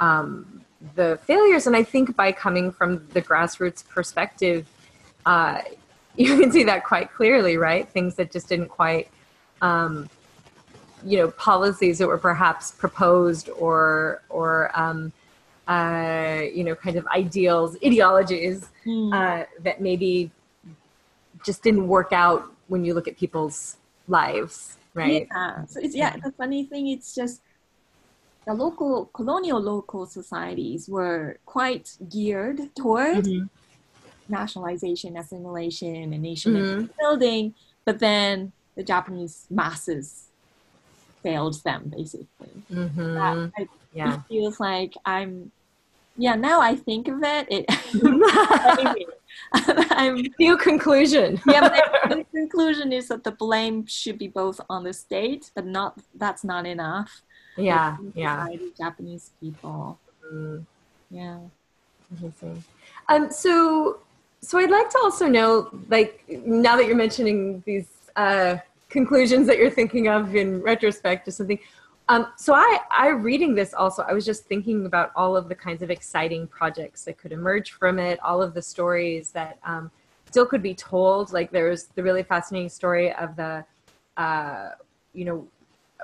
[0.00, 4.64] Um, the failures and i think by coming from the grassroots perspective
[5.26, 5.60] uh,
[6.18, 7.88] you can see that quite clearly, right?
[7.88, 9.08] Things that just didn't quite
[9.62, 10.08] um,
[11.04, 15.12] you know policies that were perhaps proposed or or um,
[15.68, 19.12] uh, you know kind of ideals ideologies Mm.
[19.12, 20.30] uh, that maybe
[21.44, 23.76] just didn't work out when you look at people's
[24.08, 25.64] lives right Yeah.
[25.66, 26.16] So it's yeah.
[26.24, 27.42] The funny thing, it's just
[28.46, 33.48] the local colonial local societies were quite geared toward Mhm.
[34.28, 36.90] Nationalization, assimilation, and nation Mhm.
[36.98, 40.28] building, but then the Japanese masses
[41.22, 42.62] failed them basically.
[42.70, 43.14] Mhm.
[43.14, 45.52] That, I, yeah It feels like I'm.
[46.20, 47.46] Yeah, now I think of it.
[47.48, 47.64] It
[49.92, 54.84] I'm new conclusion yeah, but the conclusion is that the blame should be both on
[54.84, 57.22] the state, but not that's not enough.
[57.56, 59.98] yeah yeah Japanese people.
[60.32, 60.66] Mm.
[61.10, 61.38] Yeah.
[62.10, 62.64] Interesting.
[63.08, 64.00] Um, so,
[64.40, 68.56] so I'd like to also know, like, now that you're mentioning these uh,
[68.88, 71.58] conclusions that you're thinking of in retrospect or something.
[72.08, 75.54] Um, so I, I reading this also, I was just thinking about all of the
[75.54, 79.90] kinds of exciting projects that could emerge from it, all of the stories that um,
[80.26, 81.32] still could be told.
[81.32, 83.64] Like there's the really fascinating story of the,
[84.16, 84.70] uh,
[85.12, 85.46] you know,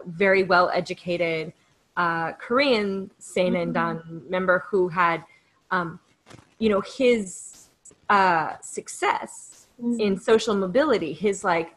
[0.06, 1.52] very well educated
[1.96, 5.24] uh, Korean Seinendan member who had
[5.70, 6.00] um,
[6.58, 7.63] you know his
[8.10, 9.66] uh, success
[9.98, 11.74] in social mobility his like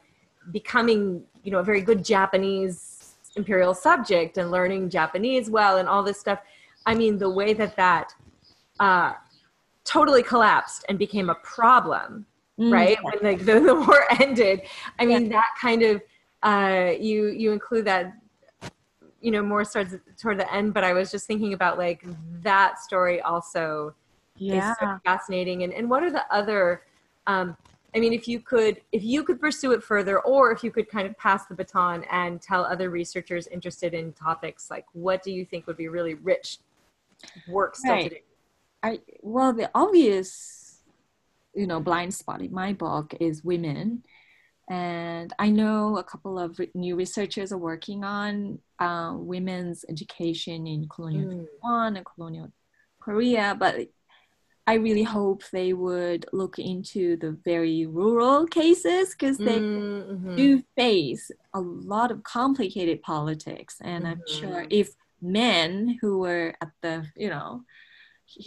[0.52, 6.04] becoming you know a very good japanese imperial subject and learning japanese well and all
[6.04, 6.40] this stuff.
[6.86, 8.14] I mean the way that that
[8.80, 9.14] uh,
[9.84, 12.26] totally collapsed and became a problem
[12.60, 14.64] Mm, right when like the, the war ended.
[14.98, 16.02] I mean that kind of
[16.44, 18.14] uh you you include that
[19.22, 22.04] you know more towards toward the end but i was just thinking about like
[22.44, 23.96] that story also
[24.38, 24.72] Yeah.
[24.72, 26.84] is so fascinating and, and what are the other
[27.28, 27.56] um,
[27.96, 30.90] i mean if you could if you could pursue it further or if you could
[30.90, 35.32] kind of pass the baton and tell other researchers interested in topics like what do
[35.32, 36.60] you think would be really rich
[37.48, 38.10] work still to Right.
[38.12, 38.18] do
[38.84, 40.84] I well, the obvious,
[41.56, 44.04] you know, blind spot in my book is women,
[44.70, 50.68] and I know a couple of re- new researchers are working on uh, women's education
[50.68, 51.46] in colonial Mm.
[51.64, 52.52] Taiwan and colonial
[53.00, 53.88] Korea, but
[54.68, 60.36] I really hope they would look into the very rural cases because they Mhm.
[60.36, 64.68] do face a lot of complicated politics and i'm sure Mhm.
[64.82, 64.88] if
[65.22, 67.64] men who were at the you know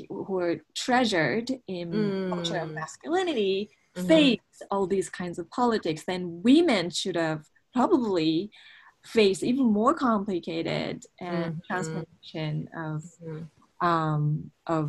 [0.08, 1.90] who were treasured in
[2.30, 2.74] culture of Mm.
[2.74, 4.06] masculinity Mhm.
[4.06, 8.50] face all these kinds of politics then women should have probably
[9.02, 11.62] faced even more complicated and Mhm.
[11.66, 13.48] transformation of Mhm.
[13.80, 14.86] um of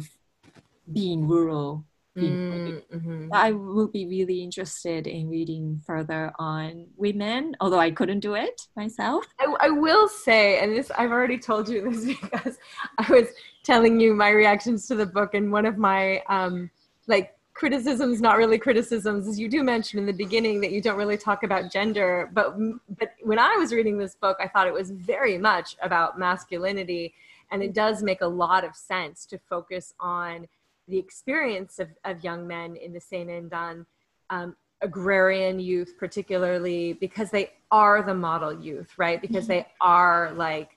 [0.93, 3.29] being rural being Mm, mhm.
[3.31, 8.67] I would be really interested in reading further on women, although I couldn't do it
[8.75, 9.25] myself.
[9.39, 12.57] I, I will say, and this I've already told you this because
[12.97, 13.27] I was
[13.63, 16.69] telling you my reactions to the book, and one of my um,
[17.07, 20.97] like criticisms, not really criticisms, is you do mention in the beginning that you don't
[20.97, 22.57] really talk about gender, but
[22.99, 27.13] but when I was reading this book, I thought it was very much about masculinity,
[27.51, 30.47] and it does make a lot of sense to focus on
[30.87, 33.85] the experience of, of young men in the Seinendan
[34.29, 39.21] um, agrarian youth particularly because they are the model youth right?
[39.21, 40.71] Because they are like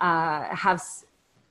[0.00, 0.82] uh, have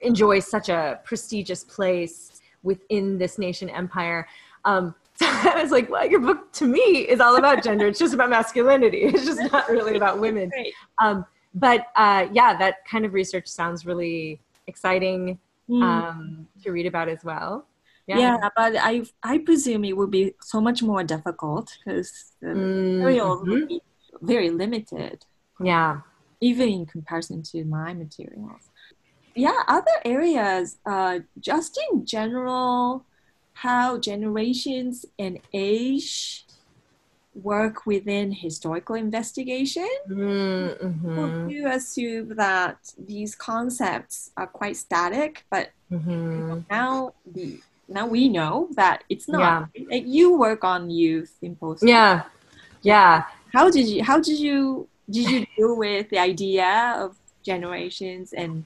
[0.01, 4.27] enjoy such a prestigious place within this nation empire.
[4.65, 7.87] Um, so i was like well your book to me is all about gender.
[7.87, 9.01] It's just about masculinity.
[9.03, 10.51] It's just not really about women.
[10.97, 15.83] Um, but uh, yeah that kind of research sounds really exciting Mm.
[15.83, 17.67] um, to read about as well
[18.17, 18.49] yeah.
[18.55, 23.49] but I I presume it would be so much more difficult because the materials Mhm.
[23.49, 23.81] would be
[24.21, 25.25] very limited,
[25.61, 26.01] yeah
[26.41, 28.63] even in comparison to my materials.
[29.35, 33.05] Yeah, other areas, uh, just in general,
[33.53, 36.45] how generations and age
[37.33, 39.87] work within historical investigation.
[40.09, 41.49] Mm-hmm.
[41.49, 46.59] You assume that these concepts are quite static, but Mm-hmm.
[46.69, 47.59] now the
[47.89, 49.37] now we know that it's Yeah.
[49.37, 49.69] not.
[49.89, 51.83] Like, you work on youth in post.
[51.83, 52.23] Yeah,
[52.81, 53.23] yeah.
[53.53, 58.65] How did you how did you did you deal with the idea of generations and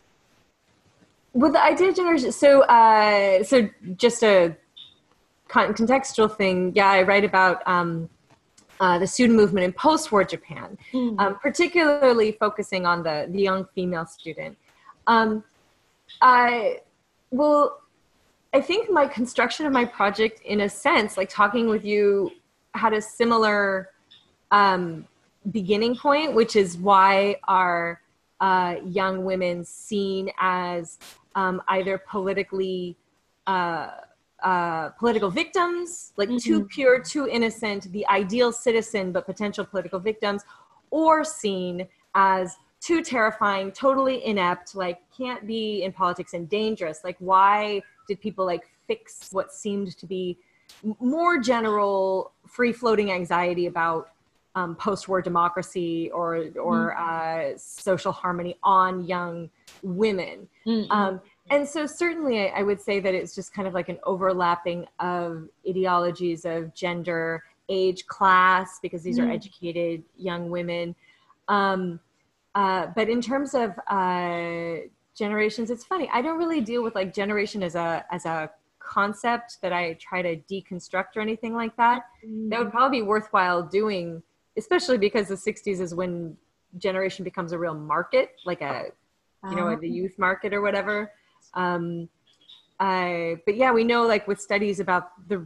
[1.33, 3.67] Well, the idea of generations, So, uh, so
[3.97, 4.55] just a
[5.49, 6.73] contextual thing.
[6.75, 8.09] Yeah, I write about um,
[8.79, 14.05] uh, the student movement in post-war Japan, um, particularly focusing on the the young female
[14.05, 14.57] student.
[15.07, 15.43] Um,
[16.21, 16.81] I
[17.31, 17.81] well,
[18.53, 22.31] I think my construction of my project, in a sense, like talking with you,
[22.75, 23.89] had a similar
[24.51, 25.07] um,
[25.51, 28.01] beginning point, which is why our
[28.39, 30.99] uh, young women seen as
[31.35, 32.95] um, either politically
[33.47, 33.89] uh,
[34.43, 36.37] uh, political victims, like mm-hmm.
[36.37, 40.43] too pure, too innocent, the ideal citizen, but potential political victims,
[40.91, 47.03] or seen as too terrifying, totally inept, like can't be in politics and dangerous.
[47.03, 50.37] Like, why did people like fix what seemed to be
[50.99, 54.09] more general, free floating anxiety about
[54.55, 57.53] um, post-war democracy or or mm-hmm.
[57.53, 59.49] uh, social harmony on young
[59.81, 60.47] women.
[60.65, 60.91] Mm-hmm.
[60.91, 63.97] Um, and so certainly I, I, would say that it's just kind of like an
[64.03, 69.29] overlapping of ideologies of gender, age, class, because these mm-hmm.
[69.29, 70.95] are educated young women.
[71.47, 71.99] Um,
[72.55, 74.85] uh, but in terms of uh,
[75.17, 76.09] generations, it's funny.
[76.11, 78.49] I don't really deal with like generation as a as a
[78.79, 82.03] concept that I try to deconstruct or anything like that.
[82.49, 82.71] That would mm.
[82.71, 84.21] probably be worthwhile doing
[84.57, 86.37] especially because the 60s is when
[86.77, 88.85] generation becomes a real market like a
[89.49, 89.93] you know the oh.
[89.93, 91.11] youth market or whatever
[91.53, 92.09] um
[92.79, 95.45] i but yeah we know like with studies about the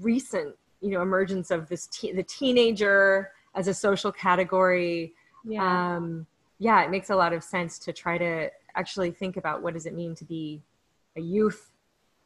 [0.00, 5.12] recent you know emergence of this te- the teenager as a social category
[5.44, 5.96] yeah.
[5.96, 6.26] um
[6.58, 9.86] yeah it makes a lot of sense to try to actually think about what does
[9.86, 10.62] it mean to be
[11.16, 11.70] a youth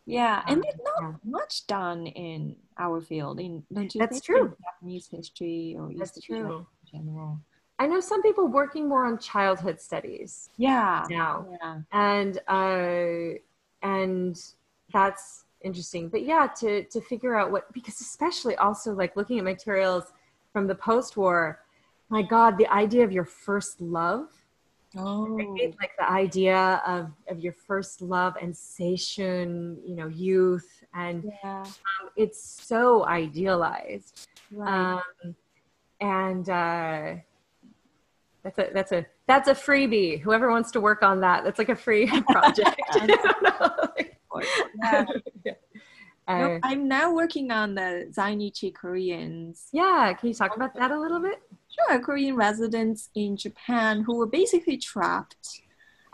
[0.08, 1.12] yeah, and there's not yeah.
[1.22, 3.40] much done in our field.
[3.40, 4.56] In don't you That's true.
[4.64, 6.66] Japanese history or That's true.
[6.92, 7.38] in general.
[7.78, 10.48] I know some people working more on childhood studies.
[10.56, 11.04] Yeah.
[11.10, 11.46] Now.
[11.60, 11.80] Yeah.
[11.92, 13.38] And uh
[13.82, 14.40] and
[14.94, 16.08] that's interesting.
[16.08, 20.04] But yeah, to to figure out what because especially also like looking at materials
[20.54, 21.60] from the post-war,
[22.08, 24.30] my God, the idea of your first love
[24.98, 25.28] Oh.
[25.28, 25.74] Right?
[25.80, 30.84] Like the idea of, of your first love and seishun, you know, youth.
[30.94, 31.62] And yeah.
[31.62, 34.28] um, it's so idealized.
[34.50, 35.00] Right.
[35.24, 35.34] Um,
[36.00, 37.14] and uh,
[38.42, 40.20] that's a, that's a, that's a freebie.
[40.20, 42.80] Whoever wants to work on that, that's like a free project.
[45.44, 45.54] yeah.
[46.28, 49.68] Uh, no, I'm now working on the Zainichi Koreans.
[49.72, 51.40] Yeah, can you talk about that a little bit?
[52.02, 55.62] Korean residents in Japan who were basically trapped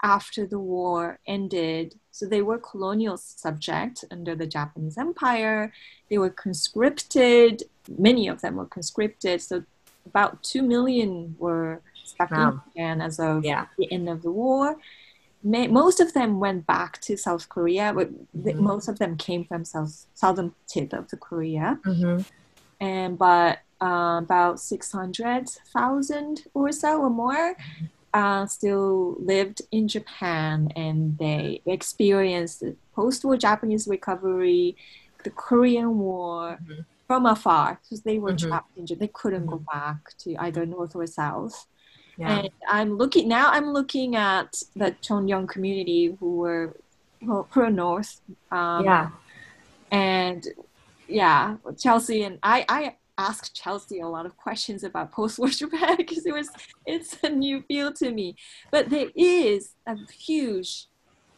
[0.02, 1.98] after the war ended.
[2.10, 5.72] So they were colonial subject under the Japanese Empire.
[6.10, 7.62] They were conscripted.
[7.98, 9.40] Many of them were conscripted.
[9.40, 9.64] So
[10.06, 12.48] about two million were stuck wow.
[12.50, 13.66] in Japan as of yeah.
[13.78, 14.76] the end of the war
[15.44, 18.62] may, most of them went back to South Korea, but mm-hmm.
[18.62, 21.78] most of them came from south southern tip of the Korea.
[21.84, 22.22] Mm-hmm.
[22.80, 25.44] And but uh, about six hundred
[25.76, 27.46] thousand or so or more
[28.20, 30.54] uh, still lived in Japan,
[30.84, 34.76] and they experienced the post-war Japanese recovery,
[35.26, 36.58] the Korean War.
[36.62, 36.82] Mm-hmm.
[37.06, 38.48] From afar, because they were mm-hmm.
[38.48, 39.78] trapped in Japan, they couldn't go mm-hmm.
[39.78, 41.66] back to either north or south.
[42.16, 42.38] Yeah.
[42.38, 43.46] And I'm looking now.
[43.56, 46.64] I'm looking at the Chongryon community who were
[47.50, 48.22] pro North.
[48.50, 49.10] Um, yeah.
[49.90, 50.42] And
[51.06, 52.64] yeah, Chelsea and I.
[52.78, 52.80] I
[53.18, 56.48] asked Chelsea a lot of questions about post-war Japan because it was
[56.86, 58.36] it's a new field to me.
[58.70, 60.86] But there is a huge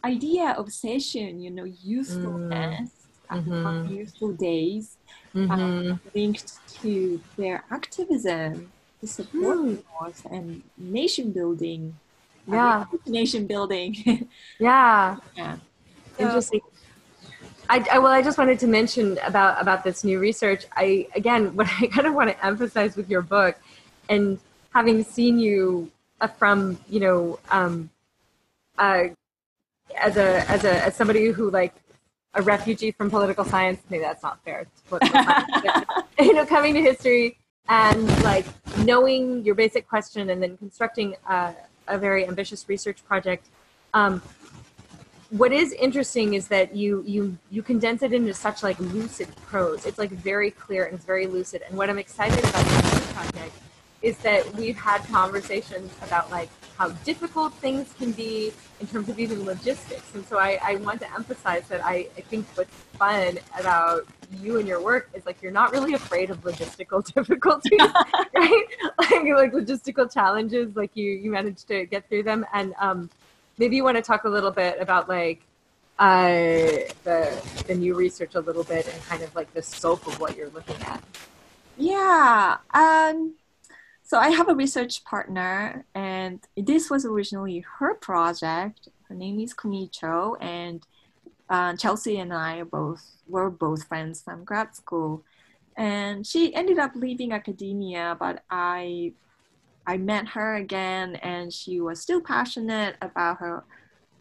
[0.03, 2.91] idea of seishun, you know, youthfulness,
[3.29, 3.45] mm.
[3.45, 3.93] mm-hmm.
[3.93, 4.97] youthful days,
[5.35, 5.51] mm-hmm.
[5.51, 8.71] um, linked to their activism
[9.01, 9.83] to support mm.
[9.99, 11.95] North and nation building.
[12.47, 14.29] Yeah, nation building.
[14.59, 15.57] yeah, yeah.
[16.17, 16.61] So, Interesting.
[17.69, 20.65] I, I, well, I just wanted to mention about about this new research.
[20.75, 23.57] I again, what I kind of want to emphasize with your book,
[24.09, 24.39] and
[24.73, 25.91] having seen you
[26.37, 27.89] from you know um,
[28.77, 29.05] uh,
[29.95, 31.73] as a as a as somebody who like
[32.33, 33.81] a refugee from political science.
[33.89, 34.67] Maybe that's not fair.
[36.19, 37.37] you know, coming to history
[37.69, 38.45] and like
[38.79, 41.53] knowing your basic question and then constructing a,
[41.87, 43.47] a very ambitious research project
[43.93, 44.21] um,
[45.29, 49.85] what is interesting is that you you you condense it into such like lucid prose
[49.85, 53.53] it's like very clear and it's very lucid and what i'm excited about this project
[54.01, 59.19] is that we've had conversations about like how difficult things can be in terms of
[59.19, 60.13] even logistics.
[60.13, 62.69] And so I, I want to emphasize that I, I think what's
[62.99, 64.05] fun about
[64.39, 67.79] you and your work is like you're not really afraid of logistical difficulties,
[68.35, 68.65] right?
[68.99, 72.45] Like, like logistical challenges, like you you managed to get through them.
[72.53, 73.09] And um,
[73.57, 75.41] maybe you want to talk a little bit about like
[75.99, 76.29] uh,
[77.03, 80.35] the the new research a little bit and kind of like the scope of what
[80.35, 81.03] you're looking at.
[81.77, 82.57] Yeah.
[82.73, 83.35] Um
[84.07, 88.87] so I have a research partner, and this was originally her project.
[89.09, 90.87] Her name is Kumi Cho, and
[91.49, 95.23] uh, Chelsea and I both were both friends from grad school.
[95.75, 99.11] And she ended up leaving academia, but I
[99.87, 103.63] I met her again, and she was still passionate about her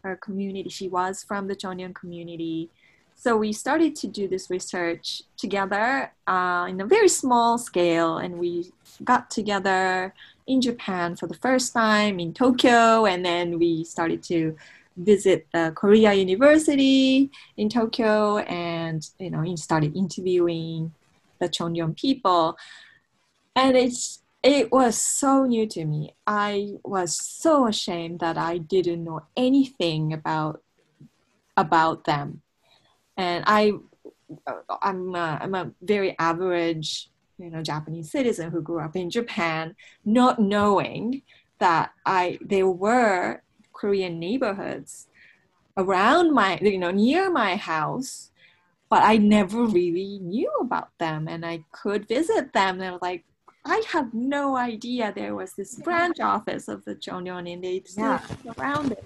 [0.04, 0.68] her community.
[0.68, 2.70] She was from the Chongryon community.
[3.16, 8.38] So we started to do this research together uh, in a very small scale, and
[8.38, 8.70] we
[9.02, 10.14] got together
[10.46, 14.56] in Japan for the first time in Tokyo, and then we started to
[14.96, 20.92] visit the Korea University in Tokyo, and you know, started interviewing
[21.40, 22.56] the Chongryon people,
[23.56, 26.14] and it's it was so new to me.
[26.24, 30.62] I was so ashamed that I didn't know anything about
[31.56, 32.42] about them,
[33.16, 33.72] and I
[34.80, 39.74] I'm a, I'm a very average you know Japanese citizen who grew up in Japan,
[40.04, 41.22] not knowing
[41.58, 43.42] that I there were
[43.72, 45.08] Korean neighborhoods
[45.76, 48.30] around my you know near my house
[48.88, 51.26] but I never really knew about them.
[51.26, 52.80] And I could visit them.
[52.80, 53.24] And like
[53.66, 58.04] I had no idea there was this branch office of the Chongryon and they still
[58.04, 58.52] yeah.
[58.56, 59.04] around it.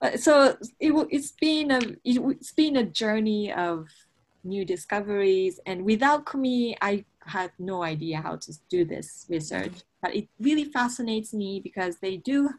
[0.00, 3.88] But so it, it's been a it's been a journey of
[4.44, 9.72] new discoveries and without Kumi I had no idea how to do this research.
[10.02, 12.50] But it really fascinates me because they do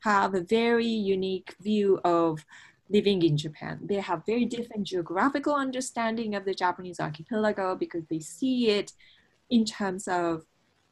[0.00, 2.44] have a very unique view of
[2.90, 3.80] living in Japan.
[3.82, 8.92] They have very different geographical understanding of the Japanese archipelago because they see it
[9.50, 10.44] in terms of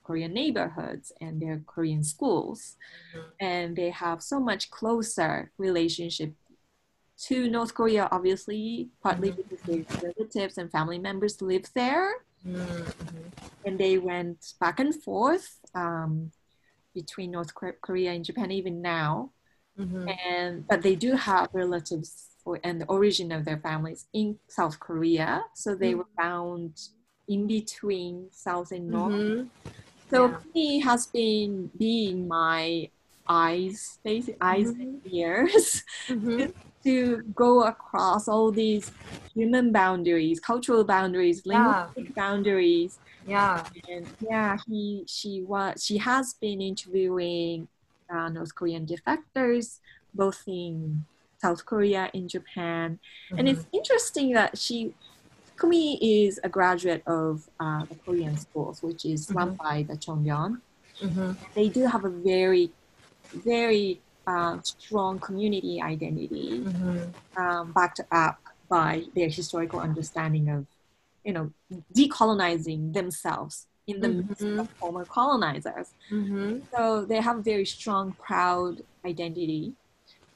[0.07, 2.77] Korean neighborhoods and their Korean schools.
[3.15, 3.29] Mm-hmm.
[3.41, 6.33] And they have so much closer relationship
[7.27, 9.43] to North Korea, obviously, partly mm-hmm.
[9.43, 12.09] because their relatives and family members live there.
[12.47, 12.85] Mm-hmm.
[13.67, 16.31] And they went back and forth um,
[16.95, 17.53] between North
[17.87, 19.33] Korea and Japan even now.
[19.79, 20.09] Mm-hmm.
[20.31, 24.79] And but they do have relatives for, and the origin of their families in South
[24.79, 25.99] Korea, so they mm-hmm.
[25.99, 26.73] were found
[27.29, 29.47] in between South and North.
[30.11, 30.37] So yeah.
[30.53, 32.91] he has been being my
[33.29, 35.17] eyes, basically eyes and mm-hmm.
[35.17, 36.51] ears mm-hmm.
[36.85, 38.93] to go across all these
[39.35, 42.15] human boundaries, cultural boundaries, linguistic yeah.
[42.15, 42.99] boundaries.
[43.27, 43.65] Yeah.
[43.89, 47.67] And yeah, he she was she has been interviewing
[48.09, 49.81] uh, North Korean defectors,
[50.15, 51.05] both in
[51.39, 52.99] South Korea, in Japan.
[52.99, 53.39] Mm-hmm.
[53.39, 53.77] And it's mm-hmm.
[53.77, 54.95] interesting that she,
[55.59, 59.39] Kumi is a graduate of uh, the Korean schools, which is mm-hmm.
[59.39, 60.61] run by the Chongryon.
[61.01, 61.33] Mm-hmm.
[61.55, 62.71] They do have a very,
[63.33, 67.41] very uh, strong community identity, mm-hmm.
[67.41, 70.67] um, backed up by their historical understanding of,
[71.25, 71.53] you know,
[71.95, 74.61] decolonizing themselves in the midst mm-hmm.
[74.61, 75.95] of former colonizers.
[76.11, 76.61] Mm-hmm.
[76.75, 79.75] So they have a very strong, proud identity.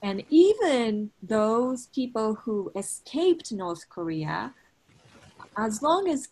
[0.03, 4.55] And even those people who escaped North Korea,
[5.61, 6.29] as long as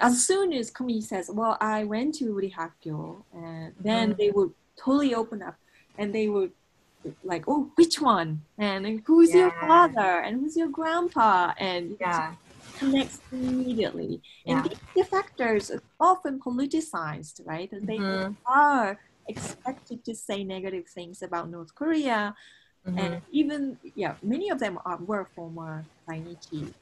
[0.00, 4.18] as soon as Kumi says, "Well, I went to Uri Hakyo," and then mm-hmm.
[4.18, 5.56] they would totally open up,
[5.98, 6.52] and they would
[7.24, 9.40] like, "Oh, which one?" and, "Who's yeah.
[9.40, 12.34] your father?" and "Who's your grandpa?" and yeah
[12.82, 14.20] connects immediately.
[14.46, 14.68] And yeah.
[14.68, 17.70] these defectors are often politicized, right?
[17.72, 18.32] And they mm-hmm.
[18.46, 22.34] are expected to say negative things about North Korea.
[22.86, 22.98] Mm-hmm.
[22.98, 26.72] And even, yeah, many of them are, were former Zainichi.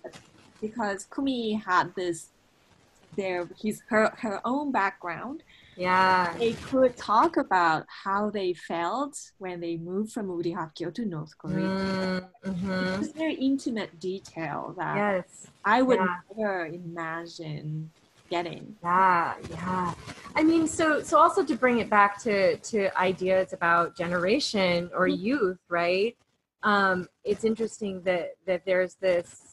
[0.61, 2.28] Because Kumi had this,
[3.16, 5.42] their, his, her, her own background
[5.80, 6.34] yeah.
[6.38, 11.36] They could talk about how they felt when they moved from Uri Hakyo to North
[11.38, 12.28] Korea.
[12.44, 13.02] Mm-hmm.
[13.02, 15.46] It's very intimate detail that yes.
[15.64, 16.16] I would yeah.
[16.36, 17.90] never imagine
[18.28, 18.76] getting.
[18.82, 19.94] Yeah, yeah.
[20.36, 25.08] I mean, so so also to bring it back to to ideas about generation or
[25.08, 25.24] mm-hmm.
[25.24, 26.14] youth, right?
[26.62, 29.49] Um, it's interesting that that there's this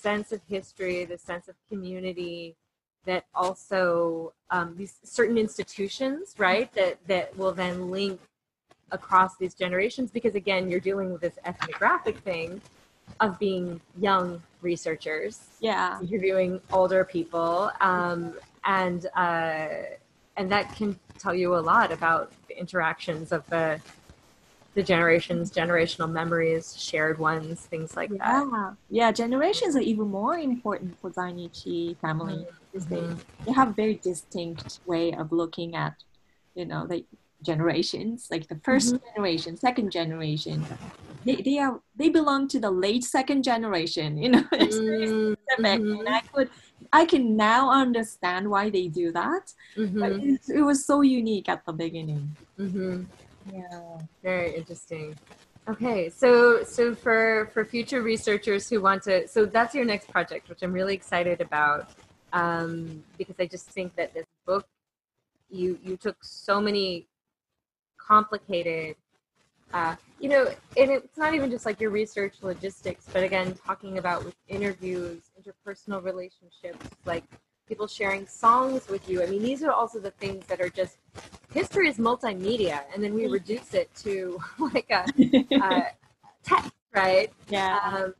[0.00, 2.56] sense of history, the sense of community
[3.04, 8.20] that also um, these certain institutions, right, that that will then link
[8.92, 12.60] across these generations because again, you're dealing with this ethnographic thing
[13.20, 18.34] of being young researchers, yeah, interviewing older people, um,
[18.64, 19.68] and uh,
[20.36, 23.80] and that can tell you a lot about the interactions of the
[24.74, 28.44] the generations, generational memories, shared ones, things like yeah.
[28.50, 28.76] that.
[28.88, 32.56] Yeah, generations are even more important for Zainichi family mm-hmm.
[32.72, 33.14] because mm-hmm.
[33.16, 35.94] they, they have a very distinct way of looking at,
[36.54, 37.04] you know, the
[37.42, 39.06] generations, like the 1st mm-hmm.
[39.14, 40.64] generation, second generation.
[41.24, 44.42] They, they are they belong to the late second generation, you know.
[44.52, 45.64] mm-hmm.
[45.64, 46.48] and I could
[46.92, 49.52] I can now understand why they do that.
[49.76, 50.34] But mm-hmm.
[50.34, 52.36] it, it, was so unique at the beginning.
[53.52, 55.16] Yeah, very interesting.
[55.68, 60.48] Okay, so so for for future researchers who want to, so that's your next project,
[60.48, 61.90] which I'm really excited about,
[62.32, 64.66] um, because I just think that this book,
[65.50, 67.06] you you took so many
[67.98, 68.96] complicated.
[69.72, 73.98] Uh, you know, and it's not even just like your research logistics, but again, talking
[73.98, 77.22] about with interviews, interpersonal relationships, like
[77.70, 79.22] people sharing songs with you.
[79.22, 80.98] I mean, these are also the things that are just
[81.54, 83.32] history is multimedia, and then we mm.
[83.32, 85.04] reduce it to like a,
[85.54, 85.86] a
[86.42, 87.32] text, right?
[87.48, 87.78] Yeah.
[87.84, 88.14] Um,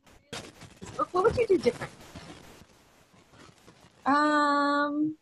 [1.11, 1.91] what would you do different?
[4.05, 5.17] Um,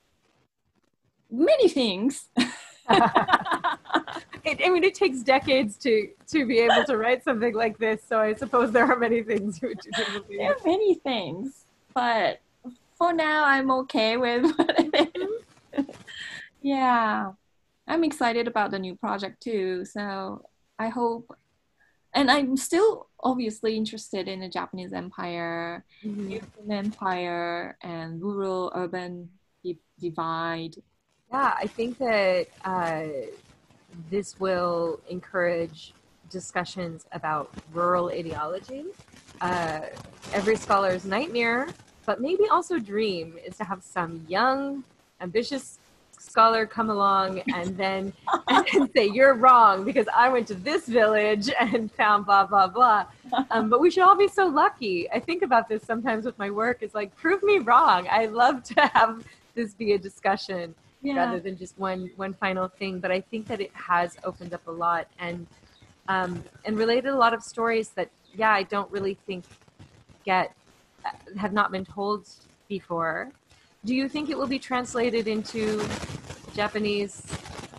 [1.31, 2.27] many things.
[2.37, 2.51] it,
[4.63, 8.03] I mean, it takes decades to to be able to write something like this.
[8.07, 10.37] So I suppose there are many things you would do differently.
[10.37, 11.65] There are many things,
[11.95, 12.41] but
[12.99, 15.85] for now, I'm okay with what it is.
[16.61, 17.31] yeah,
[17.87, 19.85] I'm excited about the new project too.
[19.85, 20.45] So
[20.77, 21.35] I hope,
[22.13, 26.71] and I'm still obviously interested in the Japanese Empire, mm-hmm.
[26.71, 29.29] Empire, and rural-urban
[29.99, 30.75] divide.
[31.31, 33.03] Yeah, I think that uh,
[34.09, 35.93] this will encourage
[36.29, 38.85] discussions about rural ideology.
[39.41, 39.81] Uh,
[40.33, 41.67] every scholar's nightmare
[42.09, 44.83] but maybe also dream is to have some young,
[45.21, 45.77] ambitious
[46.17, 48.11] scholar come along and then
[48.73, 53.05] and say you're wrong because I went to this village and found blah blah blah.
[53.51, 55.07] Um, but we should all be so lucky.
[55.11, 56.79] I think about this sometimes with my work.
[56.81, 58.07] It's like prove me wrong.
[58.09, 61.13] I love to have this be a discussion yeah.
[61.13, 62.99] rather than just one one final thing.
[62.99, 65.45] But I think that it has opened up a lot and
[66.07, 69.45] um, and related a lot of stories that yeah I don't really think
[70.25, 70.55] get
[71.37, 72.27] have not been told
[72.67, 73.31] before.
[73.85, 75.85] Do you think it will be translated into
[76.53, 77.23] Japanese,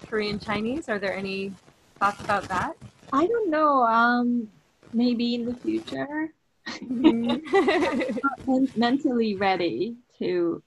[0.06, 0.88] Korean, Chinese?
[0.88, 1.52] Are there any
[1.98, 2.76] thoughts about that?
[3.12, 3.82] I don't know.
[3.82, 4.48] Um,
[4.92, 6.32] maybe in the future.
[8.76, 10.62] mentally ready to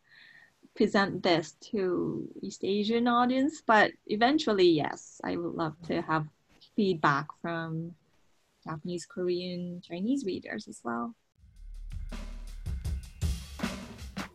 [0.76, 6.28] present this to East Asian audience, but eventually, yes, I would love to have
[6.76, 7.94] feedback from
[8.64, 11.14] Japanese, Korean, Chinese readers as well.